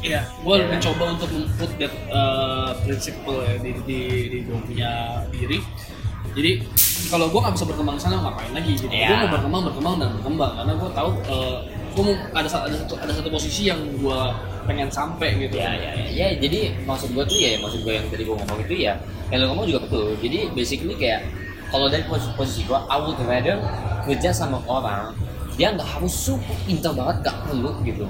Iya, 0.00 0.20
gue 0.44 0.54
Iya. 0.56 0.68
mencoba 0.68 1.04
untuk 1.16 1.28
memput 1.32 1.70
that 1.80 1.92
uh, 2.12 2.72
principle 2.84 3.40
ya 3.40 3.56
di 3.60 3.70
di, 3.84 4.00
di 4.32 4.38
gue 4.44 4.58
punya 4.64 5.20
diri. 5.32 5.60
Jadi 6.36 6.52
kalau 7.08 7.28
gue 7.32 7.40
nggak 7.40 7.54
bisa 7.56 7.64
berkembang 7.68 7.96
sana 8.00 8.20
ngapain 8.20 8.52
lagi? 8.52 8.76
Gitu. 8.76 8.88
Iya. 8.88 9.08
Gue 9.08 9.16
mau 9.24 9.30
berkembang, 9.32 9.62
berkembang 9.68 9.94
dan 10.00 10.08
berkembang 10.20 10.52
karena 10.60 10.72
gue 10.76 10.90
tahu 10.92 11.10
uh, 11.28 11.58
gue 11.94 12.02
mau 12.04 12.16
ada 12.36 12.48
ada 12.48 12.76
satu 12.84 12.94
ada 13.00 13.12
satu 13.16 13.28
posisi 13.32 13.68
yang 13.72 13.80
gue 13.96 14.20
pengen 14.68 14.88
sampai 14.92 15.40
gitu. 15.40 15.56
Ya, 15.56 15.72
ya, 15.72 15.90
ya, 15.96 16.08
ya, 16.12 16.26
jadi 16.36 16.76
maksud 16.84 17.12
gue 17.16 17.24
tuh 17.24 17.36
ya, 17.40 17.56
maksud 17.60 17.80
gue 17.84 17.92
yang 17.96 18.04
tadi 18.12 18.28
gue 18.28 18.36
ngomong 18.36 18.60
itu 18.60 18.74
ya, 18.84 18.96
yang 19.32 19.44
lo 19.44 19.56
ngomong 19.56 19.64
juga 19.72 19.80
betul. 19.88 20.16
Jadi 20.20 20.52
basically 20.52 20.96
kayak 21.00 21.24
kalau 21.72 21.88
dari 21.88 22.04
posisi, 22.04 22.32
posisi 22.36 22.60
gue, 22.68 22.76
I 22.76 22.96
would 23.00 23.16
rather 23.24 23.56
kerja 24.04 24.36
sama 24.36 24.60
orang 24.68 25.16
dia 25.54 25.70
nggak 25.70 25.86
harus 25.86 26.14
super 26.14 26.56
pintar 26.66 26.92
banget, 26.92 27.16
nggak 27.22 27.36
perlu 27.46 27.70
gitu. 27.82 28.06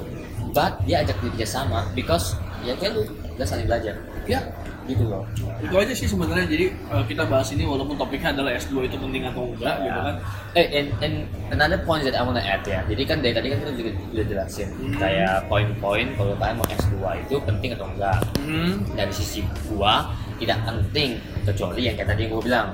But 0.54 0.80
dia 0.86 1.02
ajak 1.02 1.18
kerja 1.18 1.44
sama 1.44 1.88
because 1.92 2.38
ya 2.62 2.72
kayak 2.78 2.96
lu 2.96 3.02
udah 3.34 3.46
saling 3.46 3.66
belajar, 3.66 3.98
Ya, 4.24 4.40
gitu 4.86 5.04
loh. 5.04 5.26
itu 5.60 5.74
aja 5.74 5.92
sih 5.92 6.06
sebenarnya. 6.06 6.46
Jadi 6.48 6.72
uh, 6.88 7.04
kita 7.04 7.26
bahas 7.28 7.50
ini 7.52 7.66
walaupun 7.66 7.98
topiknya 7.98 8.32
adalah 8.32 8.54
S2 8.56 8.86
itu 8.88 8.96
penting 8.96 9.26
atau 9.26 9.50
enggak 9.52 9.76
gitu 9.82 9.98
kan. 9.98 10.14
Eh, 10.56 10.66
and, 10.72 10.88
and 11.02 11.14
another 11.50 11.82
point 11.82 12.06
that 12.06 12.16
I 12.16 12.22
wanna 12.24 12.40
add 12.40 12.64
ya. 12.64 12.80
Jadi 12.88 13.02
kan 13.04 13.18
dari 13.20 13.34
tadi 13.36 13.52
kan 13.52 13.58
kita 13.66 13.72
juga 13.74 13.90
udah 14.14 14.24
jelasin 14.24 14.68
kayak 14.96 15.44
poin-poin 15.50 16.06
kalau 16.16 16.32
kalian 16.38 16.56
mau 16.56 16.66
S2 16.70 16.94
itu 17.20 17.34
penting 17.44 17.70
atau 17.76 17.86
enggak. 17.90 18.18
Hmm. 18.40 18.72
dari 18.94 19.12
sisi 19.12 19.42
gua 19.68 20.08
tidak 20.38 20.62
penting 20.64 21.18
kecuali 21.44 21.80
yang 21.90 21.94
kayak 21.98 22.08
tadi 22.14 22.22
gua 22.30 22.40
bilang 22.44 22.68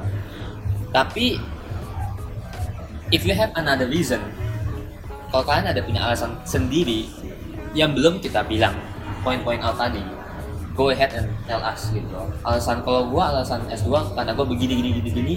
tapi 0.90 1.38
if 3.10 3.22
you 3.22 3.34
have 3.34 3.50
another 3.54 3.86
reason 3.86 4.18
kalau 5.30 5.46
kalian 5.46 5.70
ada 5.70 5.80
punya 5.80 6.02
alasan 6.02 6.34
sendiri 6.42 7.06
yang 7.72 7.94
belum 7.94 8.18
kita 8.18 8.42
bilang 8.44 8.74
poin-poin 9.22 9.62
out 9.62 9.78
tadi 9.78 10.02
go 10.74 10.90
ahead 10.90 11.10
and 11.14 11.30
tell 11.46 11.62
us 11.62 11.90
gitu. 11.94 12.10
Alasan 12.42 12.82
kalau 12.82 13.06
gua 13.10 13.30
alasan 13.34 13.62
S2 13.70 14.14
karena 14.14 14.34
gua 14.34 14.46
begini 14.46 14.72
gini 14.78 14.90
gini 14.98 15.10
gini 15.10 15.34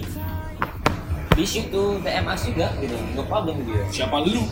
you 1.34 1.66
to 1.70 1.98
DM 2.02 2.26
us 2.30 2.46
juga 2.46 2.70
gitu. 2.78 2.94
No 3.14 3.22
problem 3.26 3.58
gitu. 3.62 3.74
Siapa 3.90 4.22
lu? 4.22 4.46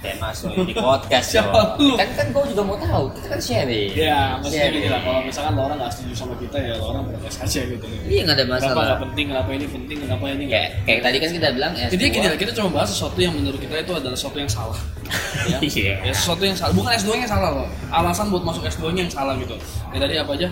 Us 0.00 0.38
loh, 0.42 0.64
di 0.64 0.72
podcast 0.72 1.28
lu? 1.76 1.92
kan 1.92 2.08
kan 2.16 2.26
gua 2.32 2.44
juga 2.48 2.62
mau 2.64 2.72
tahu 2.74 3.12
kita 3.12 3.26
kan 3.28 3.40
sharing 3.40 3.92
Ya, 3.92 4.34
maksudnya 4.34 4.60
Sharing. 4.64 4.80
gini 4.80 4.88
lah. 4.88 5.00
Kalau 5.00 5.20
misalkan 5.20 5.52
lo 5.52 5.62
orang 5.68 5.76
nggak 5.76 5.92
setuju 5.92 6.14
sama 6.16 6.34
kita 6.36 6.56
ya 6.56 6.72
lo 6.74 6.84
orang 6.88 7.02
protes 7.04 7.36
aja 7.36 7.60
gitu. 7.68 7.84
iya 8.08 8.20
nggak 8.24 8.36
ada 8.36 8.44
Kenapa 8.44 8.60
masalah 8.64 8.84
nggak 8.86 9.00
penting? 9.04 9.26
Kenapa 9.28 9.50
ini 9.52 9.66
penting? 9.68 9.96
Kenapa 10.00 10.24
ini 10.26 10.44
nggak? 10.46 10.56
kayak 10.56 10.70
kayak 10.88 11.00
tadi 11.04 11.16
kan 11.20 11.30
kita 11.30 11.48
bilang 11.52 11.72
S2 11.74 11.90
Jadi 11.90 12.04
gini 12.08 12.26
lah, 12.26 12.38
kita 12.38 12.52
cuma 12.54 12.68
bahas 12.72 12.88
sesuatu 12.88 13.18
yang 13.20 13.34
menurut 13.36 13.60
kita 13.60 13.74
itu 13.76 13.92
adalah 13.92 14.16
sesuatu 14.16 14.38
yang 14.40 14.48
salah. 14.48 14.78
ya. 15.52 15.58
Iya. 15.60 15.94
ya 16.00 16.12
sesuatu 16.16 16.42
yang 16.48 16.56
salah. 16.56 16.72
Bukan 16.72 16.90
S2 16.96 17.10
nya 17.20 17.28
salah 17.28 17.50
loh. 17.52 17.68
Alasan 17.92 18.26
buat 18.32 18.40
masuk 18.40 18.62
S2 18.64 18.84
nya 18.96 19.00
yang 19.04 19.12
salah 19.12 19.36
gitu. 19.36 19.52
Ya 19.92 19.98
tadi 20.00 20.14
apa 20.16 20.32
aja? 20.32 20.48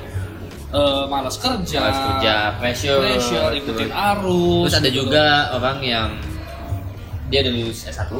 Eh, 0.68 1.04
malas 1.08 1.40
kerja, 1.40 1.80
Malas 1.80 1.96
kerja, 1.96 2.34
pressure, 2.61 3.00
pressure, 3.00 3.50
ikutin 3.56 3.88
arus. 3.88 4.68
Terus 4.68 4.76
ada 4.76 4.90
gitu. 4.92 5.08
juga 5.08 5.24
orang 5.56 5.78
yang 5.80 6.08
dia 7.32 7.40
udah 7.40 7.52
lulus 7.56 7.88
S1 7.88 8.12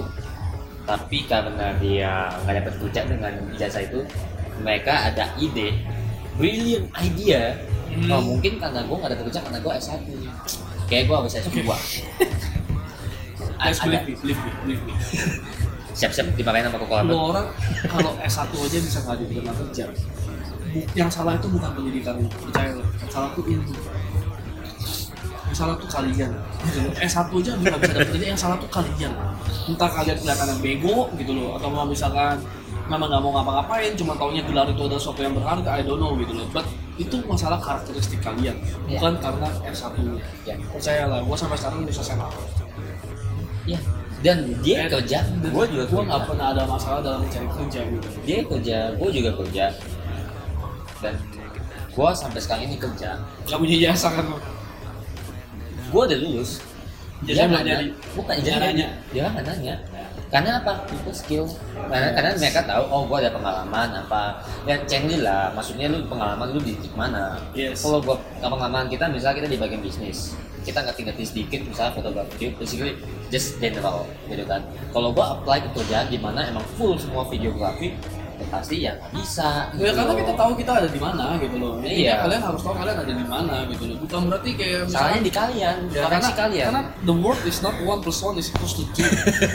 tapi 0.89 1.29
karena 1.29 1.77
dia 1.77 2.33
nggak 2.49 2.55
dapat 2.65 2.75
kerja 2.81 3.01
dengan 3.05 3.33
ijazah 3.53 3.85
itu 3.85 4.01
mereka 4.65 5.13
ada 5.13 5.37
ide 5.37 5.77
brilliant 6.41 6.89
idea 6.97 7.53
Hmm. 7.89 8.13
oh 8.13 8.21
mungkin 8.21 8.61
karena 8.61 8.85
gue 8.85 8.97
nggak 9.01 9.11
dapat 9.17 9.25
kerja 9.33 9.41
karena 9.49 9.59
gue 9.65 9.73
S1 9.81 10.01
kayak 10.93 11.03
gue 11.09 11.17
harus 11.17 11.33
S2 11.41 11.57
Guys, 13.59 13.81
ada 13.83 14.07
believe 14.07 14.07
me, 14.07 14.15
believe 14.23 14.41
me, 14.45 14.51
believe 14.63 14.83
me. 14.87 14.95
siap-siap 15.97 16.31
dimarahin 16.39 16.71
sama 16.71 16.79
koko 16.79 16.95
Lo 17.09 17.35
orang 17.35 17.49
kalau 17.91 18.13
S1 18.23 18.55
aja 18.55 18.79
bisa 18.79 18.99
nggak 19.03 19.17
diterima 19.25 19.51
kerja. 19.51 19.85
Yang 20.95 21.11
salah 21.11 21.35
itu 21.35 21.49
bukan 21.51 21.71
pendidikan 21.75 22.23
percaya 22.29 22.71
lo. 22.79 22.87
Yang 23.03 23.11
salah 23.11 23.29
tuh 23.35 23.45
ilmu. 23.51 23.75
Salah 25.59 25.75
tuh 25.75 25.91
kalian. 25.91 26.31
Gitu 26.63 26.79
loh. 26.81 26.93
S1 26.95 27.27
aja 27.35 27.51
nggak 27.53 27.79
bisa 27.81 27.93
dapet 27.93 28.09
kerja, 28.09 28.27
yang 28.31 28.39
salah 28.39 28.57
tuh 28.57 28.71
kalian. 28.71 29.11
Entah 29.67 29.91
kalian 29.91 30.17
kelihatan 30.17 30.59
bego 30.63 30.97
gitu 31.19 31.33
loh, 31.35 31.59
atau 31.59 31.67
mau 31.67 31.83
misalkan 31.83 32.39
memang 32.87 33.11
nggak 33.11 33.21
mau 33.21 33.33
ngapa-ngapain, 33.35 33.93
cuma 33.93 34.15
taunya 34.15 34.41
gelar 34.41 34.65
itu 34.65 34.81
adalah 34.81 34.97
sesuatu 34.97 35.21
yang 35.21 35.35
berharga, 35.35 35.71
I 35.75 35.83
don't 35.83 35.99
know 35.99 36.15
gitu 36.15 36.33
loh. 36.33 36.47
But 36.49 36.63
itu 36.95 37.19
masalah 37.25 37.59
karakteristik 37.59 38.23
kalian, 38.23 38.55
Iya. 38.87 38.97
bukan 38.97 39.13
karena 39.19 39.49
S1 39.67 39.95
lo. 39.99 40.15
ya 40.43 40.55
Percayalah, 40.71 41.21
gua 41.21 41.35
sampai 41.35 41.59
sekarang 41.59 41.83
bisa 41.83 42.01
SMA. 42.01 42.29
ya 43.67 43.79
dan 44.19 44.39
dia 44.59 44.87
Eh, 44.87 44.91
kerja 44.91 45.19
gue 45.39 45.65
juga 45.69 45.85
gua 45.87 46.03
kerja. 46.03 46.09
nggak 46.09 46.23
pernah 46.25 46.47
ada 46.51 46.63
masalah 46.67 46.99
dalam 46.99 47.21
mencari 47.23 47.47
kerja 47.49 47.81
gitu. 47.85 48.09
dia 48.25 48.39
kerja 48.43 48.77
gue 48.97 49.09
juga 49.13 49.31
kerja 49.37 49.65
dan 50.99 51.15
gue 51.89 52.09
sampai 52.13 52.41
sekarang 52.41 52.65
ini 52.65 52.77
kerja 52.77 53.15
Gak 53.45 53.59
punya 53.59 53.77
jasa 53.79 54.09
kan? 54.11 54.27
Gue 55.89 56.03
udah 56.05 56.19
lulus. 56.21 56.51
Ijazah 57.19 57.35
Dia 57.35 57.45
nggak 57.51 57.63
nanya- 57.67 57.79
jadi. 57.83 57.87
bukan 58.15 58.35
Nggak 58.39 58.59
nanya. 58.63 58.89
dia 59.11 59.25
nggak 59.27 59.45
nanya. 59.45 59.75
Karena 60.29 60.51
apa? 60.61 60.73
Itu 60.87 61.11
skill. 61.11 61.45
Karena 61.75 62.09
karena 62.13 62.31
mereka 62.37 62.61
tahu 62.63 62.85
oh 62.87 63.03
gue 63.05 63.19
ada 63.19 63.31
pengalaman 63.33 63.89
apa. 63.97 64.23
Ya 64.69 64.77
cengli 64.85 65.19
lah. 65.19 65.51
Maksudnya 65.51 65.89
lu 65.89 66.05
pengalaman 66.07 66.53
lu 66.53 66.61
di 66.61 66.77
titik 66.77 66.95
mana. 66.95 67.41
Yes. 67.57 67.81
kalau 67.83 67.99
gua 67.99 68.17
pengalaman 68.39 68.87
kita 68.87 69.09
misalnya 69.09 69.41
kita 69.41 69.49
di 69.51 69.59
bagian 69.59 69.83
bisnis. 69.83 70.37
Kita 70.63 70.85
ngerti-ngerti 70.85 71.25
sedikit 71.25 71.61
misalnya 71.65 71.97
fotografi 71.97 72.53
basically 72.55 72.93
just 73.29 73.57
general 73.59 74.05
gitu 74.29 74.45
kan. 74.45 74.61
Kalau 74.93 75.11
gua 75.11 75.35
apply 75.35 75.59
ke 75.59 75.69
kerjaan 75.75 76.07
di 76.07 76.21
mana 76.21 76.45
emang 76.45 76.63
full 76.77 76.95
semua 76.95 77.25
videografi 77.27 77.97
pasti 78.47 78.77
ya 78.81 78.95
nggak 78.95 79.11
bisa 79.13 79.67
Ya 79.75 79.91
gitu 79.91 79.99
karena 79.99 80.07
loh. 80.07 80.19
kita 80.19 80.33
tahu 80.33 80.51
kita 80.55 80.71
ada 80.73 80.89
di 80.89 80.97
mana 80.97 81.25
gitu 81.37 81.57
loh. 81.57 81.73
Intinya 81.79 81.99
Iya. 81.99 82.15
kalian 82.23 82.43
harus 82.45 82.61
tahu 82.63 82.75
kalian 82.75 82.97
ada 82.97 83.13
di 83.13 83.27
mana 83.27 83.55
gitu 83.67 83.85
loh. 83.85 83.97
Bukan 84.01 84.21
berarti 84.27 84.51
kayak 84.55 84.81
salahnya 84.87 85.21
di 85.21 85.33
kalian 85.33 85.77
Ya, 85.89 86.03
karena, 86.05 86.29
kalian 86.33 86.67
karena 86.71 86.83
the 87.03 87.15
word 87.15 87.41
is 87.43 87.59
not 87.59 87.75
one 87.81 87.99
plus 87.99 88.19
one 88.21 88.37
is 88.37 88.49
equals 88.49 88.73
to 88.73 88.85
two. 88.93 89.03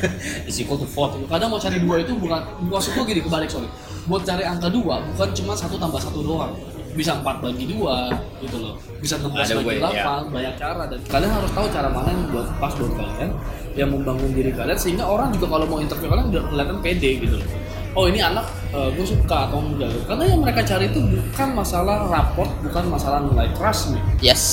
is 0.49 0.57
equal 0.57 0.75
to 0.75 0.85
four 0.85 1.07
Kadang 1.25 1.47
mau 1.47 1.57
cari 1.57 1.77
dua 1.77 1.95
itu 1.99 2.11
bukan 2.13 2.41
maksud 2.63 2.91
gua 2.93 3.05
gini 3.05 3.19
kebalik 3.19 3.47
sorry. 3.47 3.69
Buat 4.03 4.23
cari 4.23 4.43
angka 4.43 4.67
dua 4.67 4.99
bukan 5.09 5.29
cuma 5.33 5.53
satu 5.53 5.75
tambah 5.75 5.97
satu 5.97 6.19
doang. 6.19 6.51
Bisa 6.93 7.17
empat 7.17 7.41
bagi 7.41 7.65
dua 7.65 8.11
gitu 8.37 8.59
loh. 8.59 8.77
Bisa 8.99 9.17
16 9.17 9.33
Ada 9.33 9.53
bagi 9.57 9.81
delapan 9.81 10.21
banyak 10.29 10.55
cara 10.55 10.83
dan 10.85 10.99
kalian 11.03 11.31
harus 11.33 11.51
tahu 11.51 11.65
cara 11.67 11.89
mana 11.89 12.07
yang 12.07 12.23
buat 12.29 12.47
pas 12.57 12.69
buat 12.71 12.93
kalian 12.93 13.29
yang 13.73 13.89
membangun 13.89 14.29
diri 14.29 14.53
kalian 14.53 14.77
sehingga 14.77 15.01
orang 15.03 15.33
juga 15.33 15.49
kalau 15.49 15.65
mau 15.65 15.81
interview 15.81 16.05
kalian 16.05 16.29
udah 16.29 16.43
kelihatan 16.45 16.77
pede 16.79 17.11
gitu 17.19 17.35
loh. 17.35 17.47
Oh 17.93 18.09
ini 18.09 18.17
anak 18.25 18.41
gue 18.73 19.05
suka 19.05 19.45
atau 19.49 19.61
enggak 19.61 19.93
karena 20.09 20.25
yang 20.25 20.41
mereka 20.41 20.65
cari 20.65 20.89
itu 20.89 20.97
bukan 20.97 21.49
masalah 21.53 22.09
raport 22.09 22.49
bukan 22.65 22.89
masalah 22.89 23.21
nilai 23.21 23.45
nih. 23.53 24.01
Yes. 24.33 24.43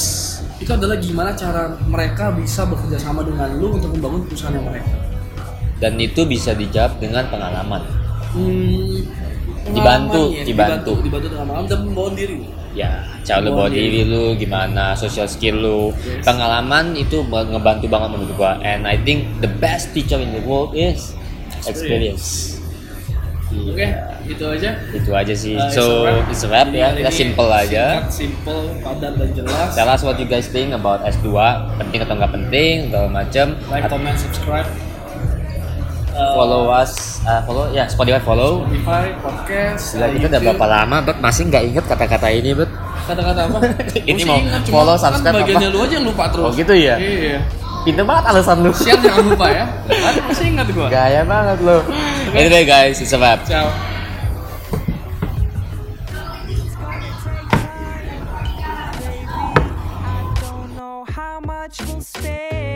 Itu 0.61 0.77
adalah 0.77 1.01
gimana 1.01 1.33
cara 1.33 1.73
mereka 1.89 2.37
bisa 2.37 2.69
bekerja 2.69 3.01
sama 3.01 3.25
dengan 3.25 3.49
lu 3.57 3.81
untuk 3.81 3.97
membangun 3.97 4.29
perusahaan 4.29 4.53
yang 4.53 4.69
mereka. 4.69 4.93
dan 5.81 5.97
itu 5.97 6.29
bisa 6.29 6.53
dijawab 6.53 7.01
dengan 7.01 7.25
pengalaman. 7.33 7.81
Hmm, 8.37 9.01
Dibantu, 9.73 10.29
pengalaman 10.29 10.37
ya, 10.37 10.45
dibantu. 10.45 10.93
dibantu 11.01 11.27
dengan 11.33 11.45
pengalaman 11.49 11.65
dan 11.73 11.79
pembawaan 11.89 12.15
diri. 12.21 12.37
ya 12.77 13.03
cara 13.25 13.41
lu 13.43 13.51
bawa 13.57 13.67
diri 13.73 14.05
lu 14.05 14.37
gimana 14.37 14.93
social 14.93 15.25
skill 15.25 15.57
lu. 15.57 15.81
Yes. 16.05 16.29
pengalaman 16.29 16.93
itu 16.93 17.25
ngebantu 17.25 17.89
banget 17.89 18.09
menurut 18.13 18.33
gua. 18.37 18.61
And 18.61 18.85
I 18.85 19.01
think 19.01 19.41
the 19.41 19.49
best 19.49 19.97
teacher 19.97 20.21
in 20.21 20.37
the 20.37 20.45
world 20.45 20.77
is 20.77 21.17
experience 21.65 22.60
Oke, 23.51 23.83
itu 24.25 24.45
aja. 24.47 24.71
itu 24.91 25.11
aja 25.11 25.35
sih 25.35 25.55
Uh, 25.55 25.67
so 25.69 25.83
it's 26.27 26.43
a 26.43 26.49
wrap 26.49 26.71
ya 26.71 26.95
kita 26.95 27.11
simple 27.11 27.51
aja 27.51 28.07
Singkat, 28.07 28.13
simple, 28.13 28.63
padat 28.79 29.19
dan 29.19 29.31
jelas. 29.35 29.75
tell 29.75 29.87
us 29.87 30.01
what 30.01 30.15
you 30.17 30.25
guys 30.25 30.47
think 30.47 30.71
about 30.71 31.03
S2 31.03 31.35
penting 31.77 32.01
atau 32.01 32.15
nggak 32.15 32.31
penting 32.31 32.75
segala 32.87 33.09
macam 33.11 33.47
Like, 33.67 33.87
comment, 33.87 34.15
subscribe. 34.15 34.69
Uh, 36.11 36.35
follow 36.35 36.69
us 36.69 37.23
uh, 37.23 37.41
follow 37.43 37.71
ya 37.71 37.87
Spotify 37.87 38.19
follow 38.21 38.63
Spotify, 38.63 39.15
podcast. 39.19 39.85
Gila, 39.95 40.07
kita 40.11 40.27
udah 40.29 40.41
berapa 40.45 40.67
lama, 40.69 40.97
Bet? 41.01 41.17
Masih 41.19 41.43
nggak 41.47 41.63
inget 41.65 41.85
kata-kata 41.87 42.29
ini, 42.31 42.51
Bet? 42.53 42.71
Kata-kata 43.01 43.41
apa? 43.47 43.59
Ini 44.11 44.19
sih 44.19 44.29
mau 44.29 44.39
ingat, 44.39 44.63
follow, 44.69 44.95
kan 44.95 45.03
subscribe, 45.11 45.43
bagiannya 45.43 45.67
apa? 45.67 45.75
lu 45.75 45.81
aja 45.83 45.95
yang 45.99 46.07
lupa 46.07 46.25
terus. 46.31 46.47
Oh, 46.47 46.53
gitu 46.53 46.75
ya? 46.77 46.95
Iya. 46.99 47.39
Pinter 47.81 48.05
banget 48.05 48.25
alasan 48.29 48.61
lu. 48.61 48.71
Siap 48.77 49.01
jangan 49.01 49.25
lupa 49.25 49.47
ya. 49.49 49.65
Kan 49.89 50.15
masih 50.29 50.47
ingat 50.53 50.69
gua. 50.77 50.87
Gaya 50.93 51.25
banget 51.25 51.59
lu. 51.65 51.79
Anyway 52.37 52.69
guys, 52.69 53.01
it's 53.01 53.13
a 53.13 53.19
wrap. 53.19 53.43
Ciao. 53.49 53.73
Much 61.41 61.81
will 61.87 62.03
stay. 62.03 62.70